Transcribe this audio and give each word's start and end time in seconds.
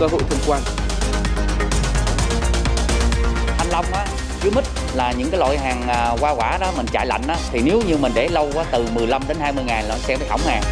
cơ 0.00 0.06
hội 0.06 0.20
thông 0.30 0.38
quan. 0.46 0.62
Thanh 3.58 3.68
Long 3.70 3.84
á, 3.92 4.06
dưới 4.42 4.52
mít 4.52 4.64
là 4.94 5.12
những 5.12 5.30
cái 5.30 5.40
loại 5.40 5.58
hàng 5.58 5.88
à, 5.88 6.16
hoa 6.20 6.34
quả 6.34 6.58
đó 6.60 6.72
mình 6.76 6.86
chạy 6.92 7.06
lạnh 7.06 7.22
á 7.28 7.36
thì 7.52 7.60
nếu 7.64 7.80
như 7.88 7.96
mình 7.96 8.12
để 8.14 8.28
lâu 8.28 8.50
quá 8.54 8.64
từ 8.72 8.86
15 8.94 9.22
đến 9.28 9.36
20 9.40 9.64
ngày 9.64 9.82
là 9.82 9.88
nó 9.88 9.94
sẽ 9.98 10.16
bị 10.16 10.26
hỏng 10.28 10.40
hàng. 10.46 10.62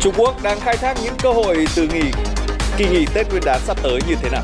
Trung 0.00 0.14
Quốc 0.16 0.42
đang 0.42 0.60
khai 0.60 0.76
thác 0.76 0.96
những 1.04 1.14
cơ 1.22 1.32
hội 1.32 1.66
từ 1.74 1.88
nghỉ 1.88 2.10
kỳ 2.76 2.88
nghỉ 2.88 3.06
Tết 3.14 3.30
Nguyên 3.30 3.42
đán 3.44 3.60
sắp 3.66 3.76
tới 3.82 4.00
như 4.08 4.14
thế 4.22 4.30
nào? 4.30 4.42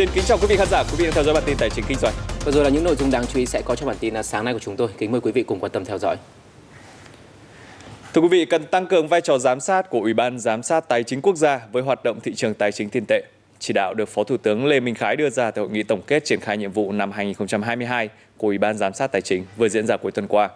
Xin 0.00 0.08
kính 0.14 0.24
chào 0.24 0.38
quý 0.38 0.46
vị 0.48 0.56
khán 0.56 0.68
giả, 0.70 0.82
quý 0.82 0.96
vị 0.98 1.04
đang 1.04 1.14
theo 1.14 1.24
dõi 1.24 1.34
bản 1.34 1.42
tin 1.46 1.56
tài 1.56 1.70
chính 1.70 1.84
kinh 1.88 1.98
doanh. 1.98 2.14
Vừa 2.44 2.52
rồi 2.52 2.64
là 2.64 2.70
những 2.70 2.84
nội 2.84 2.96
dung 2.96 3.10
đáng 3.10 3.24
chú 3.26 3.38
ý 3.38 3.46
sẽ 3.46 3.62
có 3.64 3.76
trong 3.76 3.86
bản 3.86 3.96
tin 4.00 4.22
sáng 4.22 4.44
nay 4.44 4.54
của 4.54 4.60
chúng 4.60 4.76
tôi. 4.76 4.88
Kính 4.98 5.12
mời 5.12 5.20
quý 5.20 5.32
vị 5.32 5.42
cùng 5.42 5.60
quan 5.60 5.72
tâm 5.72 5.84
theo 5.84 5.98
dõi. 5.98 6.16
Thưa 8.14 8.20
quý 8.20 8.28
vị, 8.28 8.44
cần 8.44 8.66
tăng 8.66 8.86
cường 8.86 9.08
vai 9.08 9.20
trò 9.20 9.38
giám 9.38 9.60
sát 9.60 9.90
của 9.90 10.00
Ủy 10.00 10.14
ban 10.14 10.38
Giám 10.38 10.62
sát 10.62 10.88
Tài 10.88 11.02
chính 11.02 11.22
Quốc 11.22 11.36
gia 11.36 11.60
với 11.72 11.82
hoạt 11.82 12.04
động 12.04 12.20
thị 12.20 12.34
trường 12.34 12.54
tài 12.54 12.72
chính 12.72 12.90
tiền 12.90 13.04
tệ. 13.08 13.22
Chỉ 13.58 13.72
đạo 13.74 13.94
được 13.94 14.08
Phó 14.08 14.24
Thủ 14.24 14.36
tướng 14.36 14.66
Lê 14.66 14.80
Minh 14.80 14.94
Khái 14.94 15.16
đưa 15.16 15.30
ra 15.30 15.50
tại 15.50 15.62
hội 15.62 15.70
nghị 15.70 15.82
tổng 15.82 16.02
kết 16.06 16.24
triển 16.24 16.40
khai 16.40 16.56
nhiệm 16.56 16.72
vụ 16.72 16.92
năm 16.92 17.12
2022 17.12 18.08
của 18.36 18.46
Ủy 18.46 18.58
ban 18.58 18.76
Giám 18.76 18.94
sát 18.94 19.12
Tài 19.12 19.22
chính 19.22 19.44
vừa 19.56 19.68
diễn 19.68 19.86
ra 19.86 19.96
cuối 19.96 20.12
tuần 20.12 20.26
qua. 20.28 20.48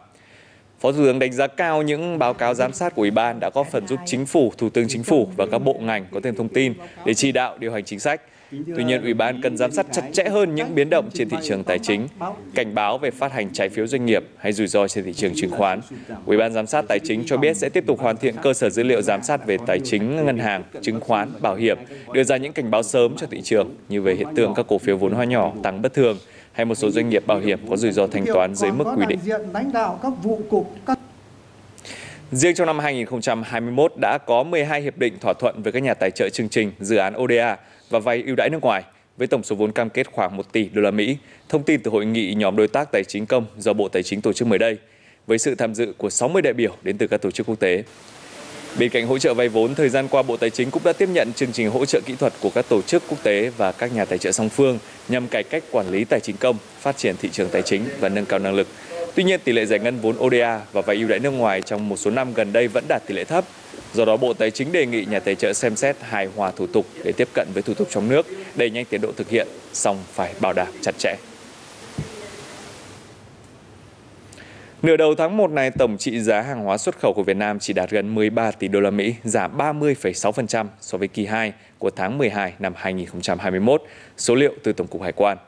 Phó 0.80 0.92
Thủ 0.92 0.98
tướng 1.04 1.18
đánh 1.18 1.32
giá 1.32 1.46
cao 1.46 1.82
những 1.82 2.18
báo 2.18 2.34
cáo 2.34 2.54
giám 2.54 2.72
sát 2.72 2.94
của 2.94 3.02
Ủy 3.02 3.10
ban 3.10 3.40
đã 3.40 3.50
góp 3.54 3.66
phần 3.72 3.86
giúp 3.86 4.00
Chính 4.06 4.26
phủ, 4.26 4.52
Thủ 4.58 4.70
tướng 4.70 4.88
Chính 4.88 5.02
phủ 5.02 5.28
và 5.36 5.46
các 5.52 5.58
bộ 5.58 5.76
ngành 5.80 6.06
có 6.12 6.20
thêm 6.22 6.36
thông 6.36 6.48
tin 6.48 6.74
để 7.04 7.14
chỉ 7.14 7.32
đạo 7.32 7.58
điều 7.58 7.72
hành 7.72 7.84
chính 7.84 8.00
sách. 8.00 8.20
Tuy 8.50 8.84
nhiên, 8.84 9.02
Ủy 9.02 9.14
ban 9.14 9.42
cần 9.42 9.56
giám 9.56 9.72
sát 9.72 9.86
chặt 9.92 10.02
chẽ 10.12 10.24
hơn 10.24 10.54
những 10.54 10.74
biến 10.74 10.90
động 10.90 11.10
trên 11.14 11.28
thị 11.28 11.36
trường 11.42 11.64
tài 11.64 11.78
chính, 11.78 12.08
cảnh 12.54 12.74
báo 12.74 12.98
về 12.98 13.10
phát 13.10 13.32
hành 13.32 13.52
trái 13.52 13.68
phiếu 13.68 13.86
doanh 13.86 14.06
nghiệp 14.06 14.24
hay 14.36 14.52
rủi 14.52 14.66
ro 14.66 14.88
trên 14.88 15.04
thị 15.04 15.12
trường 15.12 15.32
chứng 15.34 15.50
khoán. 15.50 15.80
Ủy 16.26 16.36
ban 16.36 16.52
giám 16.52 16.66
sát 16.66 16.84
tài 16.88 16.98
chính 17.04 17.22
cho 17.26 17.36
biết 17.36 17.56
sẽ 17.56 17.68
tiếp 17.68 17.84
tục 17.86 18.00
hoàn 18.00 18.16
thiện 18.16 18.34
cơ 18.42 18.54
sở 18.54 18.70
dữ 18.70 18.82
liệu 18.82 19.02
giám 19.02 19.22
sát 19.22 19.46
về 19.46 19.58
tài 19.66 19.80
chính, 19.84 20.26
ngân 20.26 20.38
hàng, 20.38 20.62
chứng 20.82 21.00
khoán, 21.00 21.28
bảo 21.40 21.54
hiểm, 21.54 21.78
đưa 22.12 22.24
ra 22.24 22.36
những 22.36 22.52
cảnh 22.52 22.70
báo 22.70 22.82
sớm 22.82 23.16
cho 23.16 23.26
thị 23.30 23.40
trường 23.42 23.74
như 23.88 24.02
về 24.02 24.14
hiện 24.14 24.28
tượng 24.36 24.54
các 24.54 24.66
cổ 24.68 24.78
phiếu 24.78 24.96
vốn 24.96 25.12
hóa 25.12 25.24
nhỏ 25.24 25.52
tăng 25.62 25.82
bất 25.82 25.94
thường 25.94 26.18
hay 26.52 26.64
một 26.64 26.74
số 26.74 26.90
doanh 26.90 27.08
nghiệp 27.08 27.26
bảo 27.26 27.38
hiểm 27.38 27.58
có 27.70 27.76
rủi 27.76 27.92
ro 27.92 28.06
thanh 28.06 28.26
toán 28.26 28.54
dưới 28.54 28.70
mức 28.72 28.84
quy 28.96 29.06
định. 29.08 29.18
Riêng 32.32 32.54
trong 32.54 32.66
năm 32.66 32.78
2021 32.78 33.92
đã 34.00 34.18
có 34.26 34.42
12 34.42 34.82
hiệp 34.82 34.98
định 34.98 35.18
thỏa 35.20 35.32
thuận 35.32 35.62
với 35.62 35.72
các 35.72 35.82
nhà 35.82 35.94
tài 35.94 36.10
trợ 36.10 36.28
chương 36.28 36.48
trình 36.48 36.72
dự 36.80 36.96
án 36.96 37.14
ODA 37.16 37.56
và 37.94 38.00
vay 38.00 38.22
ưu 38.26 38.36
đãi 38.36 38.50
nước 38.50 38.62
ngoài 38.62 38.82
với 39.16 39.26
tổng 39.26 39.42
số 39.42 39.56
vốn 39.56 39.72
cam 39.72 39.90
kết 39.90 40.06
khoảng 40.12 40.36
1 40.36 40.52
tỷ 40.52 40.68
đô 40.72 40.82
la 40.82 40.90
Mỹ. 40.90 41.16
Thông 41.48 41.62
tin 41.62 41.80
từ 41.80 41.90
hội 41.90 42.06
nghị 42.06 42.34
nhóm 42.34 42.56
đối 42.56 42.68
tác 42.68 42.92
tài 42.92 43.04
chính 43.04 43.26
công 43.26 43.46
do 43.58 43.72
Bộ 43.72 43.88
Tài 43.88 44.02
chính 44.02 44.20
tổ 44.20 44.32
chức 44.32 44.48
mới 44.48 44.58
đây 44.58 44.76
với 45.26 45.38
sự 45.38 45.54
tham 45.54 45.74
dự 45.74 45.92
của 45.98 46.10
60 46.10 46.42
đại 46.42 46.52
biểu 46.52 46.76
đến 46.82 46.98
từ 46.98 47.06
các 47.06 47.22
tổ 47.22 47.30
chức 47.30 47.46
quốc 47.46 47.60
tế. 47.60 47.82
Bên 48.78 48.90
cạnh 48.90 49.06
hỗ 49.06 49.18
trợ 49.18 49.34
vay 49.34 49.48
vốn, 49.48 49.74
thời 49.74 49.88
gian 49.88 50.08
qua 50.08 50.22
Bộ 50.22 50.36
Tài 50.36 50.50
chính 50.50 50.70
cũng 50.70 50.82
đã 50.84 50.92
tiếp 50.92 51.08
nhận 51.08 51.32
chương 51.32 51.52
trình 51.52 51.70
hỗ 51.70 51.84
trợ 51.84 52.00
kỹ 52.06 52.14
thuật 52.18 52.32
của 52.40 52.50
các 52.50 52.64
tổ 52.68 52.82
chức 52.82 53.02
quốc 53.08 53.18
tế 53.22 53.50
và 53.56 53.72
các 53.72 53.94
nhà 53.94 54.04
tài 54.04 54.18
trợ 54.18 54.32
song 54.32 54.48
phương 54.48 54.78
nhằm 55.08 55.28
cải 55.28 55.42
cách 55.42 55.62
quản 55.70 55.90
lý 55.90 56.04
tài 56.04 56.20
chính 56.20 56.36
công, 56.36 56.56
phát 56.80 56.96
triển 56.96 57.16
thị 57.16 57.28
trường 57.32 57.48
tài 57.48 57.62
chính 57.62 57.82
và 58.00 58.08
nâng 58.08 58.26
cao 58.26 58.38
năng 58.38 58.54
lực. 58.54 58.66
Tuy 59.14 59.24
nhiên, 59.24 59.40
tỷ 59.44 59.52
lệ 59.52 59.66
giải 59.66 59.78
ngân 59.78 59.98
vốn 59.98 60.16
ODA 60.18 60.60
và 60.72 60.80
vay 60.80 60.96
ưu 60.96 61.08
đãi 61.08 61.18
nước 61.18 61.30
ngoài 61.30 61.62
trong 61.62 61.88
một 61.88 61.96
số 61.96 62.10
năm 62.10 62.34
gần 62.34 62.52
đây 62.52 62.68
vẫn 62.68 62.84
đạt 62.88 63.02
tỷ 63.06 63.14
lệ 63.14 63.24
thấp. 63.24 63.44
Do 63.94 64.04
đó, 64.04 64.16
Bộ 64.16 64.34
Tài 64.34 64.50
chính 64.50 64.72
đề 64.72 64.86
nghị 64.86 65.04
nhà 65.04 65.20
tài 65.20 65.34
trợ 65.34 65.52
xem 65.52 65.76
xét 65.76 65.96
hài 66.00 66.26
hòa 66.26 66.50
thủ 66.56 66.66
tục 66.66 66.86
để 67.04 67.12
tiếp 67.12 67.28
cận 67.34 67.48
với 67.54 67.62
thủ 67.62 67.74
tục 67.74 67.88
trong 67.90 68.08
nước, 68.08 68.26
đẩy 68.54 68.70
nhanh 68.70 68.84
tiến 68.84 69.00
độ 69.00 69.12
thực 69.16 69.28
hiện, 69.28 69.48
song 69.72 69.96
phải 70.12 70.34
bảo 70.40 70.52
đảm 70.52 70.66
chặt 70.82 70.94
chẽ. 70.98 71.16
Nửa 74.82 74.96
đầu 74.96 75.14
tháng 75.14 75.36
1 75.36 75.50
này, 75.50 75.70
tổng 75.70 75.98
trị 75.98 76.20
giá 76.20 76.40
hàng 76.40 76.64
hóa 76.64 76.78
xuất 76.78 76.98
khẩu 76.98 77.12
của 77.16 77.22
Việt 77.22 77.36
Nam 77.36 77.58
chỉ 77.58 77.72
đạt 77.72 77.90
gần 77.90 78.14
13 78.14 78.50
tỷ 78.50 78.68
đô 78.68 78.80
la 78.80 78.90
Mỹ, 78.90 79.14
giảm 79.24 79.58
30,6% 79.58 80.66
so 80.80 80.98
với 80.98 81.08
kỳ 81.08 81.26
2 81.26 81.52
của 81.78 81.90
tháng 81.90 82.18
12 82.18 82.52
năm 82.58 82.72
2021, 82.76 83.82
số 84.16 84.34
liệu 84.34 84.52
từ 84.62 84.72
Tổng 84.72 84.86
cục 84.86 85.02
Hải 85.02 85.12
quan. 85.12 85.38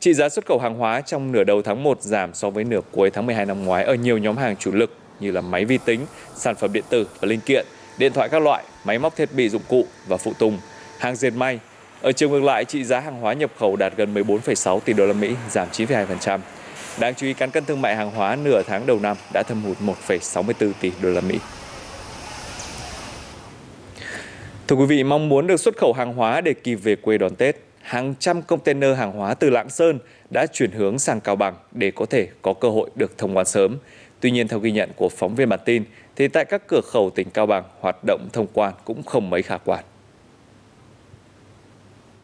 Trị 0.00 0.14
giá 0.14 0.28
xuất 0.28 0.46
khẩu 0.46 0.58
hàng 0.58 0.74
hóa 0.74 1.00
trong 1.00 1.32
nửa 1.32 1.44
đầu 1.44 1.62
tháng 1.62 1.82
1 1.82 2.02
giảm 2.02 2.34
so 2.34 2.50
với 2.50 2.64
nửa 2.64 2.80
cuối 2.90 3.10
tháng 3.10 3.26
12 3.26 3.46
năm 3.46 3.64
ngoái 3.64 3.84
ở 3.84 3.94
nhiều 3.94 4.18
nhóm 4.18 4.36
hàng 4.36 4.56
chủ 4.56 4.72
lực 4.72 4.96
như 5.20 5.30
là 5.30 5.40
máy 5.40 5.64
vi 5.64 5.78
tính, 5.84 6.00
sản 6.34 6.54
phẩm 6.54 6.72
điện 6.72 6.84
tử 6.88 7.06
và 7.20 7.28
linh 7.28 7.40
kiện, 7.40 7.66
điện 7.98 8.12
thoại 8.12 8.28
các 8.28 8.42
loại, 8.42 8.64
máy 8.84 8.98
móc 8.98 9.16
thiết 9.16 9.28
bị 9.32 9.48
dụng 9.48 9.62
cụ 9.68 9.86
và 10.06 10.16
phụ 10.16 10.32
tùng, 10.38 10.58
hàng 10.98 11.16
dệt 11.16 11.30
may. 11.30 11.58
Ở 12.02 12.12
chiều 12.12 12.30
ngược 12.30 12.42
lại, 12.42 12.64
trị 12.64 12.84
giá 12.84 13.00
hàng 13.00 13.20
hóa 13.20 13.32
nhập 13.32 13.50
khẩu 13.58 13.76
đạt 13.76 13.92
gần 13.96 14.14
14,6 14.14 14.80
tỷ 14.80 14.92
đô 14.92 15.06
la 15.06 15.12
Mỹ, 15.12 15.34
giảm 15.50 15.68
9,2%. 15.72 16.38
Đáng 16.98 17.14
chú 17.14 17.26
ý 17.26 17.32
cán 17.32 17.50
cân 17.50 17.64
thương 17.64 17.82
mại 17.82 17.96
hàng 17.96 18.10
hóa 18.10 18.36
nửa 18.36 18.62
tháng 18.62 18.86
đầu 18.86 18.98
năm 19.02 19.16
đã 19.32 19.42
thâm 19.42 19.62
hụt 19.62 19.76
1,64 20.08 20.72
tỷ 20.80 20.92
đô 21.02 21.10
la 21.10 21.20
Mỹ. 21.20 21.38
Thưa 24.68 24.76
quý 24.76 24.86
vị, 24.86 25.04
mong 25.04 25.28
muốn 25.28 25.46
được 25.46 25.60
xuất 25.60 25.76
khẩu 25.76 25.92
hàng 25.92 26.14
hóa 26.14 26.40
để 26.40 26.54
kịp 26.54 26.74
về 26.74 26.96
quê 26.96 27.18
đón 27.18 27.34
Tết, 27.34 27.56
hàng 27.82 28.14
trăm 28.18 28.42
container 28.42 28.96
hàng 28.96 29.12
hóa 29.12 29.34
từ 29.34 29.50
Lạng 29.50 29.70
Sơn 29.70 29.98
đã 30.30 30.46
chuyển 30.52 30.70
hướng 30.70 30.98
sang 30.98 31.20
Cao 31.20 31.36
Bằng 31.36 31.54
để 31.72 31.90
có 31.90 32.06
thể 32.06 32.28
có 32.42 32.52
cơ 32.52 32.68
hội 32.68 32.90
được 32.94 33.18
thông 33.18 33.36
quan 33.36 33.46
sớm. 33.46 33.78
Tuy 34.20 34.30
nhiên, 34.30 34.48
theo 34.48 34.58
ghi 34.58 34.72
nhận 34.72 34.90
của 34.96 35.08
phóng 35.08 35.34
viên 35.34 35.48
bản 35.48 35.60
tin, 35.64 35.84
thì 36.16 36.28
tại 36.28 36.44
các 36.44 36.62
cửa 36.68 36.80
khẩu 36.80 37.10
tỉnh 37.10 37.30
Cao 37.30 37.46
Bằng, 37.46 37.64
hoạt 37.80 37.96
động 38.06 38.28
thông 38.32 38.46
quan 38.52 38.72
cũng 38.84 39.02
không 39.02 39.30
mấy 39.30 39.42
khả 39.42 39.56
quan. 39.64 39.84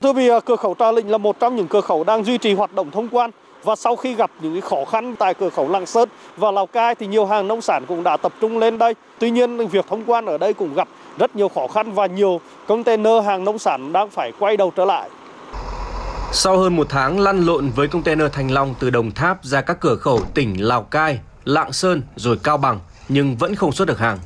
Thưa 0.01 0.13
quý 0.13 0.29
vị, 0.29 0.35
cửa 0.47 0.57
khẩu 0.57 0.77
Trà 0.79 0.93
Lĩnh 0.93 1.11
là 1.11 1.19
một 1.19 1.41
trong 1.41 1.57
những 1.57 1.69
cửa 1.69 1.81
khẩu 1.81 2.05
đang 2.05 2.25
duy 2.25 2.39
trì 2.39 2.55
hoạt 2.55 2.75
động 2.75 2.91
thông 2.91 3.09
quan 3.09 3.31
và 3.63 3.77
sau 3.77 3.97
khi 3.97 4.15
gặp 4.15 4.31
những 4.41 4.61
khó 4.61 4.85
khăn 4.85 5.17
tại 5.19 5.35
cửa 5.35 5.51
khẩu 5.51 5.69
Lạng 5.69 5.87
Sơn 5.87 6.09
và 6.37 6.51
Lào 6.51 6.67
Cai 6.67 6.95
thì 6.95 7.07
nhiều 7.07 7.27
hàng 7.27 7.49
nông 7.49 7.61
sản 7.61 7.85
cũng 7.89 8.03
đã 8.03 8.17
tập 8.17 8.33
trung 8.41 8.59
lên 8.59 8.79
đây. 8.79 8.95
Tuy 9.19 9.31
nhiên 9.31 9.69
việc 9.69 9.87
thông 9.89 10.05
quan 10.07 10.27
ở 10.27 10.39
đây 10.39 10.53
cũng 10.53 10.75
gặp 10.75 10.89
rất 11.19 11.37
nhiều 11.37 11.49
khó 11.49 11.67
khăn 11.67 11.93
và 11.93 12.07
nhiều 12.07 12.41
container 12.67 13.25
hàng 13.25 13.45
nông 13.45 13.59
sản 13.59 13.93
đang 13.93 14.11
phải 14.11 14.33
quay 14.39 14.57
đầu 14.57 14.73
trở 14.77 14.85
lại. 14.85 15.11
Sau 16.33 16.59
hơn 16.59 16.77
một 16.77 16.87
tháng 16.91 17.21
lăn 17.21 17.47
lộn 17.47 17.71
với 17.77 17.89
container 17.89 18.33
Thành 18.33 18.51
Long 18.51 18.75
từ 18.81 18.91
Đồng 18.91 19.11
Tháp 19.11 19.45
ra 19.45 19.61
các 19.61 19.81
cửa 19.81 19.97
khẩu 19.97 20.21
tỉnh 20.35 20.57
Lào 20.59 20.83
Cai, 20.83 21.19
Lạng 21.45 21.73
Sơn 21.73 22.03
rồi 22.17 22.39
Cao 22.43 22.57
Bằng 22.57 22.81
nhưng 23.09 23.37
vẫn 23.37 23.55
không 23.55 23.73
xuất 23.73 23.89
được 23.89 23.99
hàng. 23.99 24.19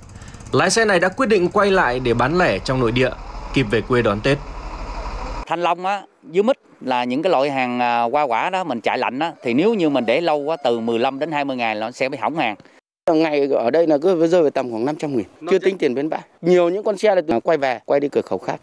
Lái 0.52 0.70
xe 0.70 0.84
này 0.84 1.00
đã 1.00 1.08
quyết 1.08 1.26
định 1.26 1.48
quay 1.48 1.70
lại 1.70 2.00
để 2.00 2.14
bán 2.14 2.38
lẻ 2.38 2.58
trong 2.58 2.80
nội 2.80 2.92
địa, 2.92 3.10
kịp 3.54 3.66
về 3.70 3.80
quê 3.80 4.02
đón 4.02 4.20
Tết. 4.20 4.38
Thanh 5.46 5.62
Long 5.62 5.86
á, 5.86 6.02
dưới 6.30 6.42
mít 6.42 6.56
là 6.80 7.04
những 7.04 7.22
cái 7.22 7.32
loại 7.32 7.50
hàng 7.50 7.80
à, 7.80 8.02
hoa 8.02 8.22
quả 8.22 8.50
đó 8.50 8.64
mình 8.64 8.80
chạy 8.80 8.98
lạnh 8.98 9.18
á 9.18 9.32
thì 9.42 9.54
nếu 9.54 9.74
như 9.74 9.90
mình 9.90 10.06
để 10.06 10.20
lâu 10.20 10.38
quá 10.38 10.56
từ 10.64 10.80
15 10.80 11.18
đến 11.18 11.32
20 11.32 11.56
ngày 11.56 11.76
là 11.76 11.86
nó 11.86 11.90
sẽ 11.90 12.08
bị 12.08 12.18
hỏng 12.18 12.36
hàng. 12.36 12.56
Ngày 13.12 13.48
ở 13.50 13.70
đây 13.70 13.86
là 13.86 13.98
cứ 14.02 14.26
rơi 14.26 14.42
vào 14.42 14.50
tầm 14.50 14.70
khoảng 14.70 14.84
500 14.84 15.16
nghìn, 15.16 15.26
chưa 15.50 15.58
tính 15.58 15.78
tiền 15.78 15.94
bến 15.94 16.08
bãi. 16.08 16.20
Nhiều 16.42 16.68
những 16.68 16.84
con 16.84 16.98
xe 16.98 17.14
là 17.14 17.40
quay 17.44 17.58
về, 17.58 17.80
quay 17.84 18.00
đi 18.00 18.08
cửa 18.08 18.20
khẩu 18.22 18.38
khác. 18.38 18.60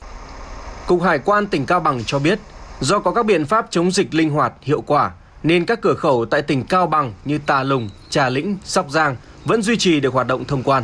Cục 0.88 1.02
Hải 1.02 1.20
quan 1.20 1.48
tỉnh 1.48 1.66
Cao 1.66 1.80
Bằng 1.80 2.02
cho 2.06 2.20
biết, 2.20 2.40
do 2.80 3.00
có 3.00 3.12
các 3.12 3.26
biện 3.26 3.46
pháp 3.46 3.68
chống 3.70 3.92
dịch 3.92 4.14
linh 4.14 4.30
hoạt, 4.30 4.54
hiệu 4.62 4.82
quả, 4.82 5.12
nên 5.44 5.66
các 5.66 5.82
cửa 5.82 5.94
khẩu 5.94 6.26
tại 6.26 6.42
tỉnh 6.42 6.64
Cao 6.64 6.88
Bằng 6.88 7.14
như 7.26 7.40
Tà 7.46 7.64
Lùng, 7.64 7.90
Trà 8.10 8.30
Lĩnh, 8.30 8.58
Sóc 8.64 8.86
Giang 8.90 9.16
vẫn 9.46 9.62
duy 9.62 9.78
trì 9.78 10.00
được 10.00 10.14
hoạt 10.14 10.28
động 10.28 10.46
thông 10.46 10.64
quan. 10.64 10.84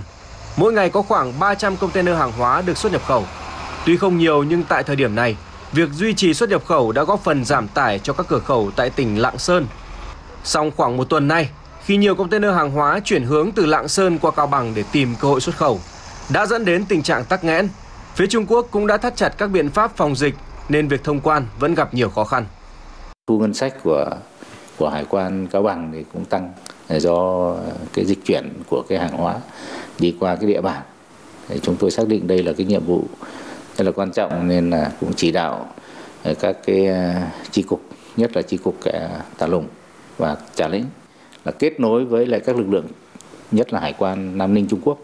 Mỗi 0.58 0.74
ngày 0.74 0.90
có 0.90 1.02
khoảng 1.02 1.40
300 1.40 1.78
container 1.78 2.18
hàng 2.18 2.31
hóa 2.31 2.62
được 2.62 2.78
xuất 2.78 2.92
nhập 2.92 3.02
khẩu. 3.06 3.25
Tuy 3.86 3.97
không 3.97 4.18
nhiều 4.18 4.44
nhưng 4.44 4.64
tại 4.64 4.84
thời 4.84 4.96
điểm 4.96 5.16
này, 5.16 5.38
việc 5.72 5.90
duy 5.90 6.14
trì 6.14 6.34
xuất 6.34 6.50
nhập 6.50 6.66
khẩu 6.66 6.92
đã 6.92 7.03
góp 7.03 7.24
phần 7.24 7.46
giảm 7.46 7.68
tải 7.68 8.00
cho 8.00 8.14
các 8.14 8.25
cửa 8.30 8.40
khẩu 8.40 8.72
tại 8.75 8.90
tỉnh 8.90 9.22
Lạng 9.22 9.38
Sơn. 9.38 9.68
Song 10.44 10.72
khoảng 10.78 10.97
một 10.97 11.09
tuần 11.09 11.28
nay, 11.28 11.50
khi 11.86 11.97
nhiều 11.97 12.16
container 12.16 12.53
hàng 12.56 12.72
hóa 12.72 13.00
chuyển 13.03 13.24
hướng 13.24 13.52
từ 13.52 13.66
Lạng 13.66 13.88
Sơn 13.88 14.20
qua 14.20 14.31
Cao 14.31 14.47
Bằng 14.47 14.74
để 14.76 14.84
tìm 14.91 15.16
cơ 15.20 15.28
hội 15.28 15.41
xuất 15.41 15.56
khẩu, 15.58 15.80
đã 16.30 16.46
dẫn 16.46 16.66
đến 16.66 16.86
tình 16.86 17.03
trạng 17.03 17.26
tắc 17.26 17.44
nghẽn. 17.44 17.70
Phía 18.16 18.28
Trung 18.28 18.46
Quốc 18.46 18.68
cũng 18.72 18.88
đã 18.88 18.97
thắt 18.97 19.16
chặt 19.16 19.30
các 19.38 19.47
biện 19.47 19.70
pháp 19.70 19.97
phòng 19.97 20.16
dịch 20.16 20.36
nên 20.70 20.88
việc 20.88 21.03
thông 21.03 21.20
quan 21.20 21.46
vẫn 21.59 21.76
gặp 21.76 21.94
nhiều 21.94 22.09
khó 22.09 22.24
khăn. 22.24 22.46
Thu 23.28 23.40
ngân 23.40 23.53
sách 23.53 23.74
của 23.84 24.09
của 24.79 24.90
Hải 24.90 25.06
quan 25.09 25.47
Cao 25.47 25.63
Bằng 25.63 25.91
thì 25.94 26.06
cũng 26.13 26.25
tăng 26.25 26.51
à, 26.88 27.00
do 27.00 27.56
cái 27.94 28.06
dịch 28.06 28.25
chuyển 28.25 28.50
của 28.69 28.84
cái 28.90 29.00
hàng 29.00 29.17
hóa 29.17 29.35
đi 29.99 30.16
qua 30.20 30.35
cái 30.35 30.49
địa 30.49 30.61
bàn. 30.61 30.81
Thì 31.47 31.59
chúng 31.61 31.76
tôi 31.76 31.91
xác 31.91 32.08
định 32.08 32.28
đây 32.28 32.43
là 32.43 32.53
cái 32.53 32.66
nhiệm 32.66 32.85
vụ 32.85 33.03
rất 33.78 33.85
là 33.85 33.91
quan 33.91 34.11
trọng 34.11 34.47
nên 34.47 34.70
là 34.70 34.91
cũng 34.99 35.14
chỉ 35.16 35.31
đạo 35.31 35.67
à, 36.23 36.31
các 36.40 36.58
cái 36.66 36.87
à, 36.87 37.31
chi 37.52 37.61
cục 37.61 37.81
nhất 38.17 38.31
là 38.35 38.41
chi 38.41 38.58
cục 38.58 38.76
Tà 39.37 39.47
Lùng 39.47 39.67
và 40.17 40.37
Trà 40.55 40.67
Lĩnh 40.67 40.85
là 41.46 41.52
kết 41.52 41.79
nối 41.79 42.05
với 42.05 42.26
lại 42.26 42.40
các 42.40 42.55
lực 42.55 42.70
lượng 42.70 42.87
nhất 43.52 43.73
là 43.73 43.79
Hải 43.79 43.93
quan 43.97 44.37
Nam 44.37 44.53
Ninh 44.53 44.67
Trung 44.67 44.79
Quốc 44.84 44.99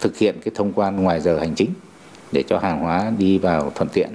thực 0.00 0.18
hiện 0.18 0.40
cái 0.44 0.52
thông 0.54 0.72
quan 0.72 1.02
ngoài 1.02 1.20
giờ 1.20 1.38
hành 1.38 1.54
chính 1.54 1.70
để 2.32 2.44
cho 2.48 2.58
hàng 2.58 2.80
hóa 2.80 3.12
đi 3.18 3.38
vào 3.38 3.72
thuận 3.74 3.88
tiện. 3.88 4.10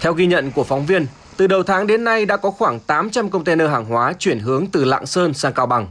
Theo 0.00 0.12
ghi 0.12 0.26
nhận 0.26 0.50
của 0.50 0.64
phóng 0.64 0.86
viên, 0.86 1.06
từ 1.36 1.46
đầu 1.46 1.62
tháng 1.62 1.86
đến 1.86 2.04
nay 2.04 2.26
đã 2.26 2.36
có 2.36 2.50
khoảng 2.50 2.80
800 2.80 3.30
container 3.30 3.70
hàng 3.70 3.84
hóa 3.84 4.12
chuyển 4.18 4.38
hướng 4.38 4.66
từ 4.72 4.84
Lạng 4.84 5.06
Sơn 5.06 5.34
sang 5.34 5.52
Cao 5.52 5.66
Bằng. 5.66 5.86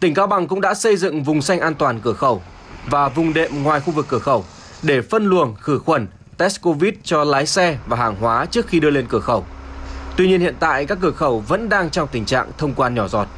Tỉnh 0.00 0.14
Cao 0.14 0.26
Bằng 0.26 0.48
cũng 0.48 0.60
đã 0.60 0.74
xây 0.74 0.96
dựng 0.96 1.22
vùng 1.22 1.42
xanh 1.42 1.60
an 1.60 1.74
toàn 1.74 2.00
cửa 2.00 2.12
khẩu 2.12 2.42
và 2.90 3.08
vùng 3.08 3.34
đệm 3.34 3.62
ngoài 3.62 3.80
khu 3.80 3.92
vực 3.92 4.06
cửa 4.08 4.18
khẩu 4.18 4.44
để 4.82 5.02
phân 5.02 5.26
luồng, 5.26 5.54
khử 5.54 5.78
khuẩn, 5.78 6.06
test 6.38 6.62
Covid 6.62 6.94
cho 7.02 7.24
lái 7.24 7.46
xe 7.46 7.78
và 7.86 7.96
hàng 7.96 8.16
hóa 8.16 8.46
trước 8.46 8.66
khi 8.66 8.80
đưa 8.80 8.90
lên 8.90 9.06
cửa 9.08 9.20
khẩu. 9.20 9.44
Tuy 10.16 10.28
nhiên 10.28 10.40
hiện 10.40 10.54
tại 10.60 10.86
các 10.86 10.98
cửa 11.00 11.10
khẩu 11.10 11.40
vẫn 11.40 11.68
đang 11.68 11.90
trong 11.90 12.08
tình 12.12 12.24
trạng 12.24 12.50
thông 12.58 12.74
quan 12.74 12.94
nhỏ 12.94 13.08
giọt. 13.08 13.28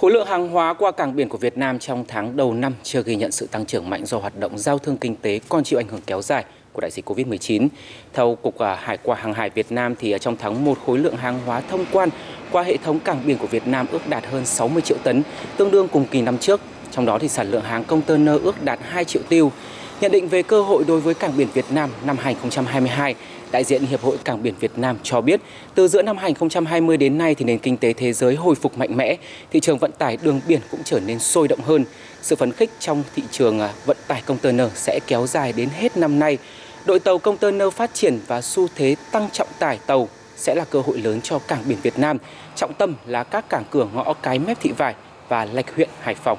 Khối 0.00 0.10
lượng 0.10 0.26
hàng 0.26 0.48
hóa 0.48 0.74
qua 0.74 0.92
cảng 0.92 1.16
biển 1.16 1.28
của 1.28 1.38
Việt 1.38 1.58
Nam 1.58 1.78
trong 1.78 2.04
tháng 2.08 2.36
đầu 2.36 2.54
năm 2.54 2.74
chưa 2.82 3.02
ghi 3.02 3.16
nhận 3.16 3.32
sự 3.32 3.46
tăng 3.46 3.66
trưởng 3.66 3.90
mạnh 3.90 4.06
do 4.06 4.18
hoạt 4.18 4.38
động 4.38 4.58
giao 4.58 4.78
thương 4.78 4.96
kinh 4.96 5.16
tế 5.16 5.40
còn 5.48 5.64
chịu 5.64 5.80
ảnh 5.80 5.88
hưởng 5.88 6.00
kéo 6.06 6.22
dài 6.22 6.44
của 6.76 6.80
đại 6.80 6.90
dịch 6.90 7.10
Covid-19. 7.10 7.68
Theo 8.12 8.38
Cục 8.42 8.58
à, 8.58 8.74
Hải 8.74 8.98
quan 9.02 9.18
Hàng 9.22 9.34
hải 9.34 9.50
Việt 9.50 9.72
Nam 9.72 9.94
thì 9.98 10.12
à, 10.12 10.18
trong 10.18 10.36
tháng 10.36 10.64
1 10.64 10.78
khối 10.86 10.98
lượng 10.98 11.16
hàng 11.16 11.40
hóa 11.46 11.60
thông 11.60 11.84
quan 11.92 12.08
qua 12.50 12.62
hệ 12.62 12.76
thống 12.76 13.00
cảng 13.00 13.22
biển 13.26 13.38
của 13.38 13.46
Việt 13.46 13.66
Nam 13.66 13.86
ước 13.92 14.08
đạt 14.08 14.26
hơn 14.26 14.46
60 14.46 14.82
triệu 14.82 14.96
tấn, 15.02 15.22
tương 15.56 15.70
đương 15.70 15.88
cùng 15.88 16.06
kỳ 16.10 16.22
năm 16.22 16.38
trước. 16.38 16.60
Trong 16.92 17.06
đó 17.06 17.18
thì 17.18 17.28
sản 17.28 17.50
lượng 17.50 17.62
hàng 17.62 17.84
container 17.84 18.42
ước 18.42 18.64
đạt 18.64 18.78
2 18.82 19.04
triệu 19.04 19.22
tiêu. 19.28 19.52
Nhận 20.00 20.12
định 20.12 20.28
về 20.28 20.42
cơ 20.42 20.62
hội 20.62 20.84
đối 20.88 21.00
với 21.00 21.14
cảng 21.14 21.36
biển 21.36 21.48
Việt 21.54 21.64
Nam 21.70 21.90
năm 22.04 22.16
2022, 22.20 23.14
đại 23.50 23.64
diện 23.64 23.86
Hiệp 23.86 24.00
hội 24.00 24.16
Cảng 24.24 24.42
biển 24.42 24.54
Việt 24.60 24.78
Nam 24.78 24.96
cho 25.02 25.20
biết, 25.20 25.40
từ 25.74 25.88
giữa 25.88 26.02
năm 26.02 26.16
2020 26.16 26.96
đến 26.96 27.18
nay 27.18 27.34
thì 27.34 27.44
nền 27.44 27.58
kinh 27.58 27.76
tế 27.76 27.92
thế 27.92 28.12
giới 28.12 28.34
hồi 28.34 28.54
phục 28.54 28.78
mạnh 28.78 28.96
mẽ, 28.96 29.16
thị 29.50 29.60
trường 29.60 29.78
vận 29.78 29.92
tải 29.92 30.18
đường 30.22 30.40
biển 30.48 30.60
cũng 30.70 30.80
trở 30.84 31.00
nên 31.00 31.18
sôi 31.18 31.48
động 31.48 31.60
hơn. 31.60 31.84
Sự 32.22 32.36
phấn 32.36 32.52
khích 32.52 32.70
trong 32.80 33.02
thị 33.16 33.22
trường 33.30 33.60
à, 33.60 33.72
vận 33.86 33.96
tải 34.08 34.22
container 34.26 34.66
sẽ 34.74 35.00
kéo 35.06 35.26
dài 35.26 35.52
đến 35.52 35.68
hết 35.68 35.96
năm 35.96 36.18
nay. 36.18 36.38
Đội 36.86 36.98
tàu 36.98 37.18
container 37.18 37.72
phát 37.72 37.94
triển 37.94 38.20
và 38.26 38.40
xu 38.40 38.68
thế 38.74 38.96
tăng 39.12 39.30
trọng 39.32 39.48
tải 39.58 39.78
tàu 39.86 40.08
sẽ 40.36 40.54
là 40.54 40.64
cơ 40.64 40.80
hội 40.80 40.98
lớn 40.98 41.20
cho 41.20 41.38
cảng 41.38 41.62
biển 41.66 41.78
Việt 41.82 41.98
Nam, 41.98 42.18
trọng 42.54 42.74
tâm 42.74 42.94
là 43.06 43.24
các 43.24 43.48
cảng 43.48 43.64
cửa 43.70 43.86
ngõ 43.94 44.12
cái 44.12 44.38
mép 44.38 44.60
thị 44.60 44.72
vải 44.78 44.94
và 45.28 45.44
lạch 45.44 45.74
huyện 45.76 45.88
Hải 46.00 46.14
Phòng. 46.14 46.38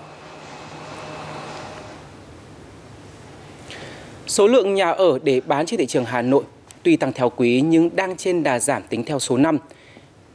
Số 4.28 4.48
lượng 4.48 4.74
nhà 4.74 4.92
ở 4.92 5.20
để 5.24 5.42
bán 5.42 5.66
trên 5.66 5.78
thị 5.78 5.86
trường 5.86 6.06
Hà 6.06 6.22
Nội 6.22 6.44
tuy 6.84 6.96
tăng 6.96 7.14
theo 7.14 7.30
quý 7.30 7.62
nhưng 7.62 7.96
đang 7.96 8.18
trên 8.18 8.44
đà 8.44 8.60
giảm 8.60 8.84
tính 8.90 9.04
theo 9.04 9.20
số 9.20 9.38
năm. 9.38 9.58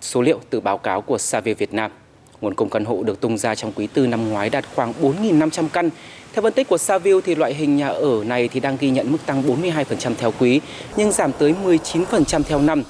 Số 0.00 0.22
liệu 0.22 0.40
từ 0.50 0.60
báo 0.60 0.78
cáo 0.78 1.00
của 1.00 1.18
Savia 1.18 1.54
Việt 1.54 1.74
Nam. 1.74 1.90
Nguồn 2.42 2.54
cung 2.54 2.70
căn 2.70 2.84
hộ 2.84 3.02
được 3.02 3.20
tung 3.20 3.38
ra 3.38 3.54
trong 3.54 3.72
quý 3.72 3.86
tư 3.86 4.06
năm 4.06 4.28
ngoái 4.28 4.50
đạt 4.50 4.64
khoảng 4.74 4.92
4.500 5.02 5.68
căn. 5.72 5.90
Theo 6.32 6.42
phân 6.42 6.52
tích 6.52 6.68
của 6.68 6.78
Savio 6.78 7.20
thì 7.24 7.34
loại 7.34 7.54
hình 7.54 7.76
nhà 7.76 7.88
ở 7.88 8.24
này 8.24 8.48
thì 8.48 8.60
đang 8.60 8.76
ghi 8.80 8.90
nhận 8.90 9.12
mức 9.12 9.18
tăng 9.26 9.42
42% 9.42 10.14
theo 10.18 10.32
quý, 10.38 10.60
nhưng 10.96 11.12
giảm 11.12 11.32
tới 11.32 11.54
19% 11.64 12.42
theo 12.42 12.60
năm. 12.60 12.82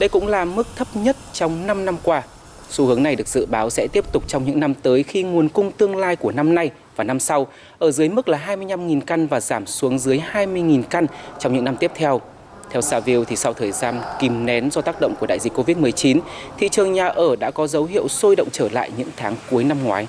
Đây 0.00 0.08
cũng 0.08 0.26
là 0.26 0.44
mức 0.44 0.66
thấp 0.76 0.88
nhất 0.94 1.16
trong 1.32 1.66
5 1.66 1.84
năm 1.84 1.96
qua. 2.02 2.22
Xu 2.70 2.86
hướng 2.86 3.02
này 3.02 3.16
được 3.16 3.28
dự 3.28 3.46
báo 3.46 3.70
sẽ 3.70 3.86
tiếp 3.92 4.12
tục 4.12 4.24
trong 4.28 4.44
những 4.44 4.60
năm 4.60 4.74
tới 4.74 5.02
khi 5.02 5.22
nguồn 5.22 5.48
cung 5.48 5.72
tương 5.72 5.96
lai 5.96 6.16
của 6.16 6.32
năm 6.32 6.54
nay 6.54 6.70
và 6.96 7.04
năm 7.04 7.20
sau 7.20 7.46
ở 7.78 7.90
dưới 7.90 8.08
mức 8.08 8.28
là 8.28 8.44
25.000 8.46 9.00
căn 9.00 9.26
và 9.26 9.40
giảm 9.40 9.66
xuống 9.66 9.98
dưới 9.98 10.20
20.000 10.32 10.82
căn 10.82 11.06
trong 11.38 11.54
những 11.54 11.64
năm 11.64 11.76
tiếp 11.76 11.92
theo. 11.94 12.20
Theo 12.70 12.82
Saville 12.82 13.24
thì 13.24 13.36
sau 13.36 13.52
thời 13.52 13.72
gian 13.72 14.00
kìm 14.20 14.46
nén 14.46 14.70
do 14.70 14.80
tác 14.80 15.00
động 15.00 15.14
của 15.20 15.26
đại 15.26 15.38
dịch 15.38 15.52
Covid-19, 15.58 16.20
thị 16.58 16.68
trường 16.68 16.92
nhà 16.92 17.06
ở 17.06 17.36
đã 17.36 17.50
có 17.50 17.66
dấu 17.66 17.84
hiệu 17.84 18.08
sôi 18.08 18.36
động 18.36 18.48
trở 18.52 18.68
lại 18.72 18.90
những 18.96 19.08
tháng 19.16 19.36
cuối 19.50 19.64
năm 19.64 19.84
ngoái. 19.84 20.06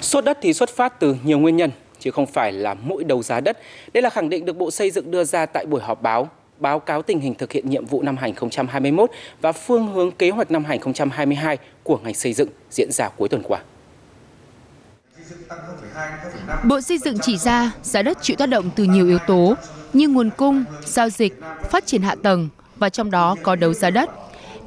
Sốt 0.00 0.24
đất 0.24 0.38
thì 0.42 0.52
xuất 0.52 0.70
phát 0.70 1.00
từ 1.00 1.16
nhiều 1.24 1.38
nguyên 1.38 1.56
nhân, 1.56 1.70
chứ 1.98 2.10
không 2.10 2.26
phải 2.26 2.52
là 2.52 2.74
mỗi 2.74 3.04
đầu 3.04 3.22
giá 3.22 3.40
đất. 3.40 3.58
Đây 3.92 4.02
là 4.02 4.10
khẳng 4.10 4.28
định 4.28 4.44
được 4.44 4.56
Bộ 4.56 4.70
Xây 4.70 4.90
dựng 4.90 5.10
đưa 5.10 5.24
ra 5.24 5.46
tại 5.46 5.66
buổi 5.66 5.80
họp 5.80 6.02
báo 6.02 6.28
báo 6.58 6.80
cáo 6.80 7.02
tình 7.02 7.20
hình 7.20 7.34
thực 7.34 7.52
hiện 7.52 7.70
nhiệm 7.70 7.86
vụ 7.86 8.02
năm 8.02 8.16
2021 8.16 9.10
và 9.40 9.52
phương 9.52 9.92
hướng 9.92 10.10
kế 10.10 10.30
hoạch 10.30 10.50
năm 10.50 10.64
2022 10.64 11.58
của 11.82 11.98
ngành 12.04 12.14
xây 12.14 12.32
dựng 12.32 12.48
diễn 12.70 12.92
ra 12.92 13.08
cuối 13.08 13.28
tuần 13.28 13.42
qua. 13.42 13.60
Bộ 16.64 16.80
Xây 16.80 16.98
dựng 16.98 17.18
chỉ 17.22 17.38
ra 17.38 17.72
giá 17.82 18.02
đất 18.02 18.18
chịu 18.22 18.36
tác 18.36 18.46
động 18.46 18.70
từ 18.76 18.84
nhiều 18.84 19.06
yếu 19.06 19.18
tố 19.26 19.54
như 19.92 20.08
nguồn 20.08 20.30
cung, 20.36 20.64
giao 20.84 21.08
dịch, 21.08 21.40
phát 21.70 21.86
triển 21.86 22.02
hạ 22.02 22.14
tầng 22.22 22.48
và 22.76 22.88
trong 22.88 23.10
đó 23.10 23.36
có 23.42 23.56
đấu 23.56 23.72
giá 23.72 23.90
đất. 23.90 24.10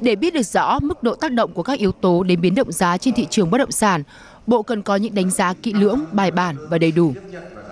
Để 0.00 0.16
biết 0.16 0.34
được 0.34 0.42
rõ 0.42 0.78
mức 0.82 1.02
độ 1.02 1.14
tác 1.14 1.32
động 1.32 1.52
của 1.52 1.62
các 1.62 1.78
yếu 1.78 1.92
tố 1.92 2.22
đến 2.22 2.40
biến 2.40 2.54
động 2.54 2.72
giá 2.72 2.98
trên 2.98 3.14
thị 3.14 3.26
trường 3.30 3.50
bất 3.50 3.58
động 3.58 3.70
sản, 3.70 4.02
Bộ 4.46 4.62
cần 4.62 4.82
có 4.82 4.96
những 4.96 5.14
đánh 5.14 5.30
giá 5.30 5.54
kỹ 5.62 5.72
lưỡng, 5.72 6.04
bài 6.12 6.30
bản 6.30 6.56
và 6.70 6.78
đầy 6.78 6.92
đủ. 6.92 7.12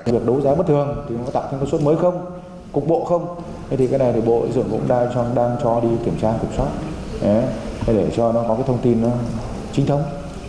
Việc 0.05 0.27
đấu 0.27 0.41
giá 0.41 0.55
bất 0.55 0.67
thường 0.67 1.05
thì 1.09 1.15
nó 1.17 1.31
tạo 1.33 1.49
thêm 1.51 1.61
cái 1.61 1.69
suất 1.71 1.83
mới 1.83 1.97
không? 1.97 2.25
Cục 2.73 2.89
bộ 2.89 3.05
không? 3.05 3.43
Thế 3.71 3.77
thì 3.77 3.87
cái 3.87 3.99
này 3.99 4.13
thì 4.13 4.21
Bộ 4.21 4.47
dựng 4.55 4.69
cũng 4.71 4.89
đang 4.89 5.07
cho 5.15 5.27
đang 5.35 5.57
cho 5.63 5.81
đi 5.81 5.89
kiểm 6.05 6.15
tra 6.21 6.33
kiểm 6.43 6.51
soát. 6.57 6.69
Đấy, 7.23 7.45
để 7.87 8.11
cho 8.17 8.33
nó 8.33 8.45
có 8.49 8.55
cái 8.55 8.65
thông 8.67 8.79
tin 8.83 9.03
nó 9.03 9.09
chính 9.73 9.87
thống, 9.87 10.03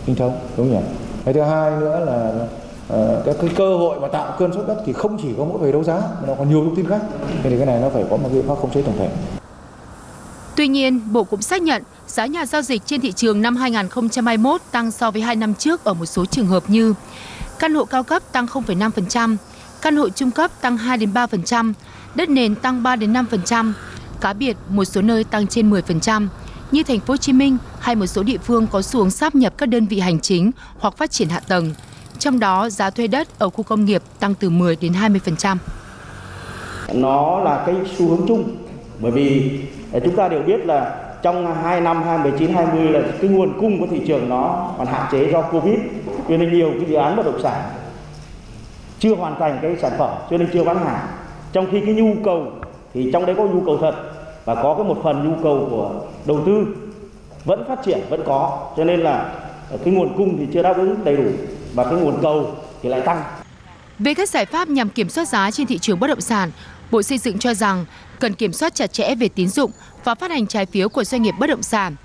chính 0.06 0.16
thống 0.16 0.38
đúng 0.56 0.70
nhỉ? 0.70 0.78
Cái 1.26 1.34
thứ 1.34 1.40
hai 1.40 1.70
nữa 1.70 2.04
là 2.06 2.32
ờ, 2.88 3.22
các 3.26 3.36
cái, 3.40 3.50
cơ 3.56 3.76
hội 3.76 4.00
mà 4.00 4.08
tạo 4.08 4.36
cơn 4.38 4.52
sốt 4.52 4.66
đất 4.66 4.82
thì 4.86 4.92
không 4.92 5.18
chỉ 5.22 5.28
có 5.38 5.44
mỗi 5.44 5.58
về 5.58 5.72
đấu 5.72 5.84
giá 5.84 5.94
mà 5.94 6.26
nó 6.26 6.34
còn 6.38 6.48
nhiều 6.48 6.64
thông 6.64 6.76
tin 6.76 6.88
khác. 6.88 7.00
Thế 7.42 7.50
thì 7.50 7.56
cái 7.56 7.66
này 7.66 7.80
nó 7.80 7.88
phải 7.88 8.04
có 8.10 8.16
một 8.16 8.28
biện 8.32 8.44
pháp 8.48 8.54
khống 8.54 8.70
chế 8.70 8.82
tổng 8.82 8.94
thể. 8.98 9.08
Tuy 10.56 10.68
nhiên, 10.68 11.00
Bộ 11.12 11.24
cũng 11.24 11.42
xác 11.42 11.62
nhận 11.62 11.82
giá 12.06 12.26
nhà 12.26 12.46
giao 12.46 12.62
dịch 12.62 12.82
trên 12.86 13.00
thị 13.00 13.12
trường 13.12 13.42
năm 13.42 13.56
2021 13.56 14.60
tăng 14.70 14.90
so 14.90 15.10
với 15.10 15.22
hai 15.22 15.36
năm 15.36 15.54
trước 15.54 15.84
ở 15.84 15.94
một 15.94 16.06
số 16.06 16.24
trường 16.24 16.46
hợp 16.46 16.62
như 16.68 16.94
căn 17.58 17.74
hộ 17.74 17.84
cao 17.84 18.02
cấp 18.02 18.22
tăng 18.32 18.46
0,5%, 18.46 19.36
căn 19.82 19.96
hộ 19.96 20.08
trung 20.08 20.30
cấp 20.30 20.50
tăng 20.60 20.76
2 20.76 20.98
đến 20.98 21.12
3%, 21.12 21.72
đất 22.14 22.28
nền 22.28 22.54
tăng 22.54 22.82
3 22.82 22.96
đến 22.96 23.12
5%, 23.12 23.72
cá 24.20 24.32
biệt 24.32 24.56
một 24.68 24.84
số 24.84 25.02
nơi 25.02 25.24
tăng 25.24 25.46
trên 25.46 25.70
10%, 25.70 26.28
như 26.70 26.82
thành 26.82 27.00
phố 27.00 27.12
Hồ 27.12 27.16
Chí 27.16 27.32
Minh 27.32 27.58
hay 27.78 27.94
một 27.94 28.06
số 28.06 28.22
địa 28.22 28.38
phương 28.38 28.66
có 28.66 28.82
xu 28.82 29.00
hướng 29.00 29.10
sáp 29.10 29.34
nhập 29.34 29.52
các 29.58 29.68
đơn 29.68 29.86
vị 29.86 30.00
hành 30.00 30.20
chính 30.20 30.50
hoặc 30.78 30.96
phát 30.96 31.10
triển 31.10 31.28
hạ 31.28 31.40
tầng. 31.48 31.74
Trong 32.18 32.40
đó, 32.40 32.68
giá 32.68 32.90
thuê 32.90 33.06
đất 33.06 33.38
ở 33.38 33.50
khu 33.50 33.62
công 33.62 33.84
nghiệp 33.84 34.02
tăng 34.20 34.34
từ 34.34 34.50
10 34.50 34.76
đến 34.80 34.92
20%. 34.92 35.56
Nó 36.94 37.40
là 37.40 37.62
cái 37.66 37.74
xu 37.96 38.08
hướng 38.08 38.28
chung 38.28 38.56
bởi 38.98 39.12
vì 39.12 39.60
ờ, 39.92 40.00
chúng 40.04 40.16
ta 40.16 40.28
đều 40.28 40.42
biết 40.42 40.66
là 40.66 41.02
trong 41.22 41.54
2 41.62 41.80
năm 41.80 42.02
2019 42.02 42.54
20 42.54 42.90
là 42.90 43.00
cái 43.20 43.30
nguồn 43.30 43.60
cung 43.60 43.80
của 43.80 43.86
thị 43.90 44.00
trường 44.06 44.28
nó 44.28 44.70
còn 44.78 44.86
hạn 44.86 45.08
chế 45.12 45.30
do 45.32 45.42
Covid 45.42 45.78
cho 46.28 46.36
nên 46.36 46.52
nhiều 46.52 46.70
cái 46.80 46.90
dự 46.90 46.96
án 46.96 47.16
bất 47.16 47.26
động 47.26 47.42
sản 47.42 47.62
chưa 48.98 49.14
hoàn 49.14 49.38
thành 49.38 49.58
cái 49.62 49.76
sản 49.82 49.92
phẩm 49.98 50.10
cho 50.30 50.36
nên 50.36 50.48
chưa 50.52 50.64
bán 50.64 50.76
hàng. 50.76 51.06
Trong 51.52 51.66
khi 51.72 51.80
cái 51.80 51.94
nhu 51.94 52.14
cầu 52.24 52.46
thì 52.94 53.10
trong 53.12 53.26
đấy 53.26 53.34
có 53.38 53.44
nhu 53.44 53.60
cầu 53.66 53.78
thật 53.80 53.94
và 54.46 54.54
có 54.54 54.74
cái 54.74 54.84
một 54.84 55.00
phần 55.02 55.28
nhu 55.28 55.42
cầu 55.42 55.66
của 55.70 56.06
đầu 56.26 56.42
tư 56.46 56.66
vẫn 57.44 57.64
phát 57.68 57.78
triển 57.86 58.00
vẫn 58.10 58.22
có 58.26 58.72
cho 58.76 58.84
nên 58.84 59.00
là 59.00 59.34
cái 59.84 59.94
nguồn 59.94 60.16
cung 60.16 60.36
thì 60.38 60.46
chưa 60.52 60.62
đáp 60.62 60.76
ứng 60.76 61.04
đầy 61.04 61.16
đủ 61.16 61.30
và 61.74 61.84
cái 61.84 61.92
nguồn 61.92 62.18
cầu 62.22 62.54
thì 62.82 62.88
lại 62.88 63.00
tăng. 63.00 63.22
Về 63.98 64.14
các 64.14 64.28
giải 64.28 64.46
pháp 64.46 64.68
nhằm 64.68 64.88
kiểm 64.88 65.08
soát 65.08 65.28
giá 65.28 65.50
trên 65.50 65.66
thị 65.66 65.78
trường 65.78 66.00
bất 66.00 66.06
động 66.06 66.20
sản, 66.20 66.50
Bộ 66.90 67.02
Xây 67.02 67.18
dựng 67.18 67.38
cho 67.38 67.54
rằng 67.54 67.84
cần 68.18 68.34
kiểm 68.34 68.52
soát 68.52 68.74
chặt 68.74 68.92
chẽ 68.92 69.14
về 69.14 69.28
tín 69.28 69.48
dụng 69.48 69.70
và 70.04 70.14
phát 70.14 70.30
hành 70.30 70.46
trái 70.46 70.66
phiếu 70.66 70.88
của 70.88 71.04
doanh 71.04 71.22
nghiệp 71.22 71.34
bất 71.38 71.46
động 71.46 71.62
sản. 71.62 71.96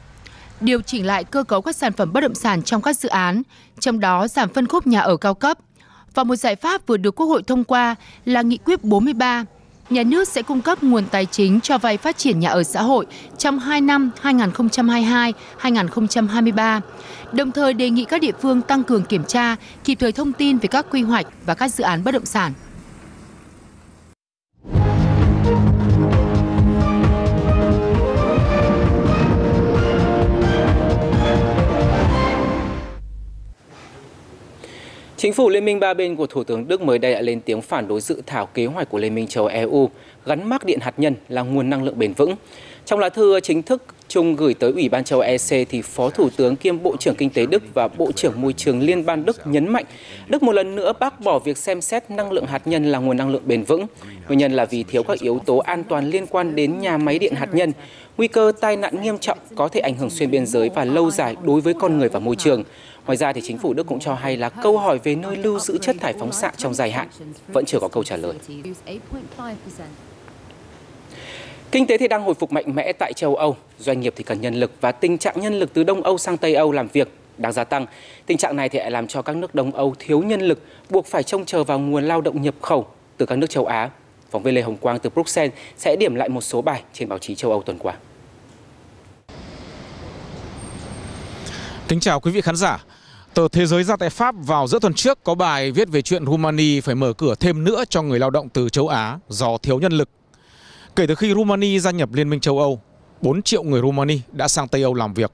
Điều 0.62 0.82
chỉnh 0.82 1.06
lại 1.06 1.24
cơ 1.24 1.44
cấu 1.44 1.62
các 1.62 1.76
sản 1.76 1.94
phẩm 1.94 2.14
bất 2.14 2.22
động 2.22 2.36
sản 2.36 2.64
trong 2.64 2.82
các 2.82 2.98
dự 2.98 3.10
án, 3.10 3.42
trong 3.80 4.00
đó 4.00 4.28
giảm 4.28 4.54
phân 4.54 4.68
khúc 4.68 4.88
nhà 4.88 5.00
ở 5.00 5.18
cao 5.18 5.34
cấp. 5.34 5.58
Và 6.14 6.24
một 6.24 6.36
giải 6.36 6.56
pháp 6.56 6.88
vừa 6.88 6.98
được 6.98 7.16
Quốc 7.16 7.28
hội 7.28 7.44
thông 7.44 7.64
qua 7.64 7.96
là 8.26 8.42
Nghị 8.42 8.58
quyết 8.58 8.84
43 8.84 9.46
nhà 9.90 10.04
nước 10.04 10.28
sẽ 10.28 10.42
cung 10.42 10.62
cấp 10.62 10.84
nguồn 10.84 11.04
tài 11.12 11.26
chính 11.26 11.62
cho 11.62 11.78
vay 11.78 11.98
phát 11.98 12.18
triển 12.18 12.40
nhà 12.40 12.50
ở 12.50 12.64
xã 12.64 12.82
hội 12.82 13.06
trong 13.38 13.60
2 13.60 13.82
năm 13.82 14.12
2022-2023, 14.22 16.82
đồng 17.32 17.52
thời 17.52 17.74
đề 17.74 17.90
nghị 17.90 18.06
các 18.06 18.22
địa 18.22 18.32
phương 18.42 18.62
tăng 18.62 18.84
cường 18.84 19.04
kiểm 19.04 19.24
tra, 19.24 19.56
kịp 19.84 19.96
thời 19.96 20.12
thông 20.12 20.34
tin 20.34 20.58
về 20.58 20.68
các 20.68 20.86
quy 20.92 21.02
hoạch 21.02 21.26
và 21.46 21.54
các 21.54 21.74
dự 21.74 21.84
án 21.84 22.04
bất 22.04 22.12
động 22.12 22.26
sản. 22.26 22.54
Chính 35.32 35.36
phủ 35.36 35.50
Liên 35.50 35.66
minh 35.66 35.80
ba 35.80 35.94
bên 35.94 36.16
của 36.16 36.28
Thủ 36.28 36.44
tướng 36.44 36.68
Đức 36.68 36.82
mới 36.82 37.00
đây 37.00 37.14
đã 37.14 37.22
lên 37.22 37.42
tiếng 37.42 37.62
phản 37.62 37.88
đối 37.88 38.02
dự 38.02 38.22
thảo 38.26 38.46
kế 38.46 38.66
hoạch 38.66 38.90
của 38.90 38.98
Liên 38.98 39.16
minh 39.16 39.28
châu 39.28 39.46
EU 39.46 39.90
gắn 40.26 40.50
mắc 40.50 40.66
điện 40.66 40.80
hạt 40.82 40.94
nhân 40.98 41.16
là 41.30 41.42
nguồn 41.42 41.70
năng 41.70 41.84
lượng 41.84 42.00
bền 42.00 42.14
vững. 42.14 42.36
Trong 42.86 43.00
lá 43.00 43.10
thư 43.10 43.40
chính 43.40 43.64
thức 43.64 43.84
chung 44.08 44.36
gửi 44.36 44.54
tới 44.54 44.72
Ủy 44.72 44.90
ban 44.90 45.04
châu 45.04 45.20
EC 45.20 45.70
thì 45.70 45.82
Phó 45.82 46.10
Thủ 46.10 46.30
tướng 46.38 46.56
kiêm 46.56 46.84
Bộ 46.84 46.96
trưởng 46.98 47.16
Kinh 47.16 47.30
tế 47.30 47.46
Đức 47.46 47.64
và 47.74 47.88
Bộ 47.88 48.12
trưởng 48.12 48.42
Môi 48.42 48.54
trường 48.54 48.82
Liên 48.82 49.06
bang 49.06 49.26
Đức 49.26 49.48
nhấn 49.48 49.68
mạnh 49.68 49.86
Đức 50.28 50.44
một 50.44 50.52
lần 50.52 50.76
nữa 50.76 50.94
bác 51.00 51.22
bỏ 51.22 51.40
việc 51.40 51.58
xem 51.58 51.82
xét 51.82 52.12
năng 52.12 52.32
lượng 52.32 52.46
hạt 52.46 52.68
nhân 52.68 52.92
là 52.92 53.00
nguồn 53.00 53.18
năng 53.18 53.30
lượng 53.30 53.44
bền 53.46 53.64
vững. 53.64 53.86
Nguyên 54.28 54.40
nhân 54.40 54.52
là 54.54 54.66
vì 54.66 54.84
thiếu 54.84 55.04
các 55.04 55.20
yếu 55.20 55.40
tố 55.46 55.58
an 55.58 55.84
toàn 55.84 56.10
liên 56.10 56.28
quan 56.28 56.56
đến 56.56 56.80
nhà 56.80 56.98
máy 56.98 57.20
điện 57.20 57.34
hạt 57.36 57.50
nhân, 57.54 57.72
nguy 58.18 58.28
cơ 58.28 58.52
tai 58.62 58.78
nạn 58.78 59.02
nghiêm 59.02 59.18
trọng 59.18 59.38
có 59.56 59.68
thể 59.68 59.80
ảnh 59.80 59.98
hưởng 59.98 60.10
xuyên 60.10 60.32
biên 60.32 60.46
giới 60.46 60.70
và 60.76 60.86
lâu 60.86 61.12
dài 61.12 61.36
đối 61.44 61.62
với 61.62 61.74
con 61.74 61.98
người 61.98 62.10
và 62.10 62.20
môi 62.20 62.36
trường. 62.36 62.64
Ngoài 63.06 63.18
ra 63.18 63.34
thì 63.34 63.42
chính 63.44 63.58
phủ 63.58 63.74
Đức 63.74 63.88
cũng 63.88 64.00
cho 64.00 64.14
hay 64.14 64.38
là 64.38 64.50
câu 64.50 64.78
hỏi 64.78 65.00
về 65.04 65.16
nơi 65.16 65.38
lưu 65.38 65.60
giữ 65.60 65.78
chất 65.78 65.96
thải 66.00 66.14
phóng 66.14 66.32
xạ 66.32 66.52
trong 66.58 66.74
dài 66.74 66.92
hạn 66.92 67.08
vẫn 67.48 67.66
chưa 67.66 67.80
có 67.80 67.88
câu 67.88 68.04
trả 68.04 68.18
lời. 68.18 68.34
Kinh 71.72 71.88
tế 71.88 71.98
thì 71.98 72.08
đang 72.08 72.24
hồi 72.24 72.34
phục 72.34 72.52
mạnh 72.52 72.76
mẽ 72.76 72.94
tại 73.00 73.14
châu 73.14 73.36
Âu, 73.36 73.58
doanh 73.80 74.00
nghiệp 74.00 74.14
thì 74.18 74.24
cần 74.24 74.42
nhân 74.42 74.56
lực 74.56 74.72
và 74.82 74.92
tình 74.92 75.18
trạng 75.18 75.42
nhân 75.42 75.60
lực 75.60 75.74
từ 75.74 75.84
Đông 75.84 76.04
Âu 76.04 76.18
sang 76.18 76.38
Tây 76.38 76.56
Âu 76.56 76.72
làm 76.72 76.88
việc 76.88 77.10
đang 77.38 77.52
gia 77.52 77.64
tăng. 77.64 77.86
Tình 78.26 78.38
trạng 78.38 78.56
này 78.56 78.70
thì 78.70 78.80
lại 78.80 78.92
làm 78.92 79.08
cho 79.08 79.22
các 79.22 79.36
nước 79.36 79.56
Đông 79.56 79.72
Âu 79.72 79.96
thiếu 80.00 80.22
nhân 80.22 80.42
lực, 80.42 80.62
buộc 80.90 81.06
phải 81.06 81.24
trông 81.24 81.46
chờ 81.46 81.64
vào 81.64 81.80
nguồn 81.80 82.04
lao 82.04 82.22
động 82.22 82.42
nhập 82.42 82.56
khẩu 82.62 82.88
từ 83.18 83.26
các 83.26 83.36
nước 83.36 83.50
châu 83.50 83.66
Á. 83.66 83.90
Phóng 84.30 84.44
viên 84.44 84.56
Lê 84.56 84.62
Hồng 84.62 84.78
Quang 84.78 85.00
từ 85.00 85.10
Bruxelles 85.10 85.54
sẽ 85.78 85.96
điểm 85.96 86.16
lại 86.16 86.30
một 86.30 86.42
số 86.42 86.62
bài 86.62 86.84
trên 86.94 87.10
báo 87.10 87.20
chí 87.20 87.36
châu 87.36 87.52
Âu 87.52 87.62
tuần 87.62 87.80
qua. 87.80 87.94
Kính 91.92 92.00
chào 92.00 92.20
quý 92.20 92.32
vị 92.32 92.42
khán 92.42 92.56
giả. 92.56 92.84
Tờ 93.34 93.48
Thế 93.48 93.66
giới 93.66 93.84
ra 93.84 93.96
tại 93.96 94.10
Pháp 94.10 94.36
vào 94.38 94.68
giữa 94.68 94.80
tuần 94.80 94.94
trước 94.94 95.24
có 95.24 95.36
bài 95.36 95.72
viết 95.72 95.90
về 95.90 96.02
chuyện 96.02 96.26
Rumani 96.26 96.80
phải 96.80 96.96
mở 96.96 97.14
cửa 97.14 97.36
thêm 97.36 97.64
nữa 97.64 97.84
cho 97.90 98.02
người 98.02 98.20
lao 98.20 98.30
động 98.30 98.50
từ 98.50 98.70
châu 98.70 98.88
Á 98.88 99.20
do 99.30 99.58
thiếu 99.58 99.80
nhân 99.80 99.92
lực. 99.92 100.10
Kể 100.96 101.08
từ 101.08 101.16
khi 101.16 101.34
Rumani 101.34 101.80
gia 101.80 101.92
nhập 101.92 102.14
Liên 102.14 102.30
minh 102.30 102.40
châu 102.40 102.60
Âu, 102.60 102.82
4 103.22 103.42
triệu 103.42 103.64
người 103.64 103.82
Rumani 103.82 104.20
đã 104.32 104.48
sang 104.48 104.68
Tây 104.68 104.84
Âu 104.84 104.94
làm 104.94 105.14
việc. 105.14 105.32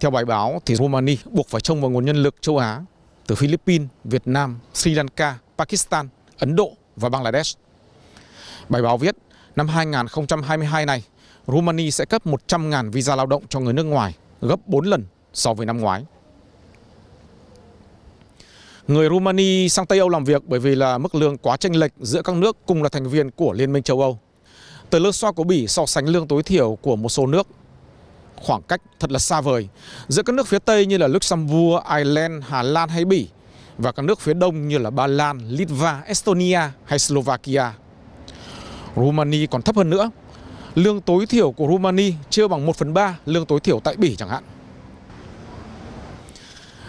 Theo 0.00 0.10
bài 0.10 0.24
báo 0.24 0.62
thì 0.66 0.74
Rumani 0.76 1.16
buộc 1.30 1.48
phải 1.48 1.60
trông 1.60 1.80
vào 1.80 1.90
nguồn 1.90 2.04
nhân 2.04 2.16
lực 2.16 2.34
châu 2.40 2.58
Á 2.58 2.80
từ 3.26 3.34
Philippines, 3.34 3.88
Việt 4.04 4.22
Nam, 4.24 4.58
Sri 4.74 4.94
Lanka, 4.94 5.38
Pakistan, 5.58 6.08
Ấn 6.38 6.56
Độ 6.56 6.72
và 6.96 7.08
Bangladesh. 7.08 7.58
Bài 8.68 8.82
báo 8.82 8.98
viết, 8.98 9.16
năm 9.56 9.68
2022 9.68 10.86
này, 10.86 11.02
Rumani 11.46 11.90
sẽ 11.90 12.04
cấp 12.04 12.26
100.000 12.26 12.90
visa 12.90 13.16
lao 13.16 13.26
động 13.26 13.42
cho 13.48 13.60
người 13.60 13.72
nước 13.72 13.84
ngoài, 13.84 14.14
gấp 14.40 14.66
4 14.66 14.84
lần 14.84 15.04
so 15.38 15.54
với 15.54 15.66
năm 15.66 15.80
ngoái. 15.80 16.04
Người 18.88 19.08
Rumani 19.08 19.68
sang 19.68 19.86
Tây 19.86 19.98
Âu 19.98 20.08
làm 20.08 20.24
việc 20.24 20.42
bởi 20.46 20.60
vì 20.60 20.74
là 20.74 20.98
mức 20.98 21.14
lương 21.14 21.38
quá 21.38 21.56
chênh 21.56 21.72
lệch 21.72 21.92
giữa 22.00 22.22
các 22.22 22.36
nước 22.36 22.56
cùng 22.66 22.82
là 22.82 22.88
thành 22.88 23.08
viên 23.08 23.30
của 23.30 23.52
Liên 23.52 23.72
minh 23.72 23.82
châu 23.82 24.00
Âu. 24.00 24.18
Tờ 24.90 24.98
lương 24.98 25.12
xoa 25.12 25.32
của 25.32 25.44
Bỉ 25.44 25.66
so 25.66 25.86
sánh 25.86 26.06
lương 26.06 26.28
tối 26.28 26.42
thiểu 26.42 26.78
của 26.82 26.96
một 26.96 27.08
số 27.08 27.26
nước 27.26 27.46
khoảng 28.36 28.62
cách 28.62 28.80
thật 29.00 29.10
là 29.10 29.18
xa 29.18 29.40
vời 29.40 29.68
giữa 30.08 30.22
các 30.22 30.32
nước 30.32 30.46
phía 30.46 30.58
Tây 30.58 30.86
như 30.86 30.98
là 30.98 31.06
Luxembourg, 31.06 31.84
Ireland, 31.96 32.44
Hà 32.48 32.62
Lan 32.62 32.88
hay 32.88 33.04
Bỉ 33.04 33.28
và 33.78 33.92
các 33.92 34.02
nước 34.02 34.20
phía 34.20 34.34
Đông 34.34 34.68
như 34.68 34.78
là 34.78 34.90
Ba 34.90 35.06
Lan, 35.06 35.40
Litva, 35.48 36.02
Estonia 36.06 36.60
hay 36.84 36.98
Slovakia. 36.98 37.72
Rumani 38.96 39.46
còn 39.46 39.62
thấp 39.62 39.76
hơn 39.76 39.90
nữa. 39.90 40.10
Lương 40.74 41.00
tối 41.00 41.26
thiểu 41.26 41.52
của 41.52 41.66
Rumani 41.66 42.12
chưa 42.30 42.48
bằng 42.48 42.66
1 42.66 42.76
phần 42.76 42.94
3 42.94 43.18
lương 43.26 43.46
tối 43.46 43.60
thiểu 43.60 43.80
tại 43.80 43.96
Bỉ 43.96 44.16
chẳng 44.16 44.28
hạn. 44.28 44.44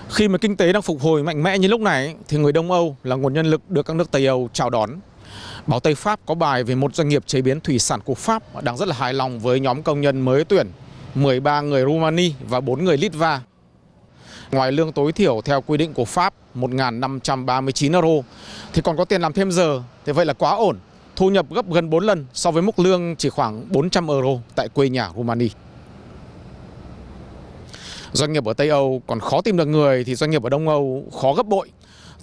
Khi 0.10 0.28
mà 0.28 0.38
kinh 0.38 0.56
tế 0.56 0.74
đang 0.74 0.82
phục 0.82 1.02
hồi 1.02 1.24
mạnh 1.24 1.44
mẽ 1.44 1.58
như 1.58 1.68
lúc 1.68 1.82
này, 1.82 2.16
thì 2.28 2.38
người 2.38 2.52
Đông 2.52 2.72
Âu 2.72 2.96
là 3.04 3.16
nguồn 3.16 3.34
nhân 3.34 3.46
lực 3.46 3.70
được 3.70 3.86
các 3.86 3.96
nước 3.96 4.12
Tây 4.12 4.26
Âu 4.26 4.50
chào 4.54 4.70
đón. 4.70 4.90
Báo 5.68 5.80
Tây 5.80 5.96
Pháp 5.96 6.20
có 6.26 6.36
bài 6.36 6.64
về 6.64 6.76
một 6.76 6.96
doanh 6.96 7.10
nghiệp 7.10 7.24
chế 7.28 7.42
biến 7.42 7.60
thủy 7.60 7.80
sản 7.80 8.00
của 8.06 8.14
Pháp 8.14 8.64
đang 8.64 8.78
rất 8.78 8.88
là 8.88 8.96
hài 8.96 9.14
lòng 9.14 9.40
với 9.40 9.60
nhóm 9.60 9.84
công 9.84 10.02
nhân 10.02 10.22
mới 10.22 10.44
tuyển 10.44 10.68
13 11.16 11.62
người 11.62 11.84
Rumani 11.84 12.34
và 12.50 12.60
4 12.60 12.84
người 12.86 12.98
Litva. 12.98 13.42
Ngoài 14.52 14.72
lương 14.72 14.92
tối 14.92 15.12
thiểu 15.12 15.42
theo 15.46 15.62
quy 15.62 15.78
định 15.78 15.94
của 15.94 16.06
Pháp 16.06 16.34
1.539 16.56 17.94
euro, 17.94 18.28
thì 18.74 18.82
còn 18.82 18.98
có 18.98 19.06
tiền 19.06 19.22
làm 19.22 19.34
thêm 19.34 19.52
giờ 19.52 19.82
Thế 20.06 20.14
vậy 20.14 20.26
là 20.26 20.34
quá 20.34 20.52
ổn. 20.56 20.78
Thu 21.16 21.30
nhập 21.30 21.46
gấp 21.50 21.72
gần 21.72 21.90
4 21.90 22.04
lần 22.04 22.26
so 22.34 22.52
với 22.52 22.62
mức 22.62 22.80
lương 22.80 23.16
chỉ 23.16 23.30
khoảng 23.30 23.66
400 23.70 24.08
euro 24.08 24.42
tại 24.56 24.70
quê 24.74 24.90
nhà 24.90 25.10
Rumani. 25.16 25.50
Doanh 28.14 28.34
nghiệp 28.34 28.46
ở 28.46 28.54
Tây 28.54 28.70
Âu 28.70 29.02
còn 29.08 29.20
khó 29.20 29.42
tìm 29.42 29.58
được 29.58 29.66
người 29.66 30.04
thì 30.04 30.16
doanh 30.16 30.32
nghiệp 30.32 30.44
ở 30.44 30.50
Đông 30.50 30.68
Âu 30.68 31.04
khó 31.22 31.34
gấp 31.34 31.46
bội. 31.46 31.72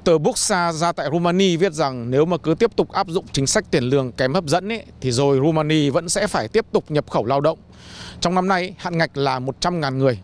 Tờ 0.05 0.19
Buxa 0.19 0.73
ra 0.73 0.93
tại 0.93 1.09
Rumani 1.13 1.57
viết 1.57 1.73
rằng 1.73 2.11
nếu 2.11 2.25
mà 2.25 2.37
cứ 2.37 2.55
tiếp 2.55 2.77
tục 2.77 2.93
áp 2.93 3.09
dụng 3.09 3.25
chính 3.33 3.47
sách 3.47 3.65
tiền 3.71 3.85
lương 3.85 4.13
kém 4.13 4.35
hấp 4.35 4.45
dẫn 4.45 4.73
ấy, 4.73 4.85
thì 5.01 5.13
rồi 5.13 5.39
Rumani 5.45 5.91
vẫn 5.91 6.09
sẽ 6.09 6.27
phải 6.27 6.49
tiếp 6.49 6.67
tục 6.73 6.85
nhập 6.91 7.11
khẩu 7.11 7.25
lao 7.25 7.41
động. 7.41 7.59
Trong 8.21 8.35
năm 8.35 8.49
nay, 8.49 8.75
hạn 8.79 8.99
ngạch 8.99 9.17
là 9.17 9.41
100.000 9.41 9.97
người, 9.97 10.19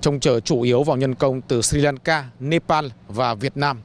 trông 0.00 0.20
chờ 0.20 0.40
chủ 0.40 0.62
yếu 0.62 0.82
vào 0.82 0.96
nhân 0.96 1.14
công 1.14 1.40
từ 1.40 1.62
Sri 1.62 1.80
Lanka, 1.80 2.24
Nepal 2.40 2.86
và 3.08 3.34
Việt 3.34 3.56
Nam. 3.56 3.80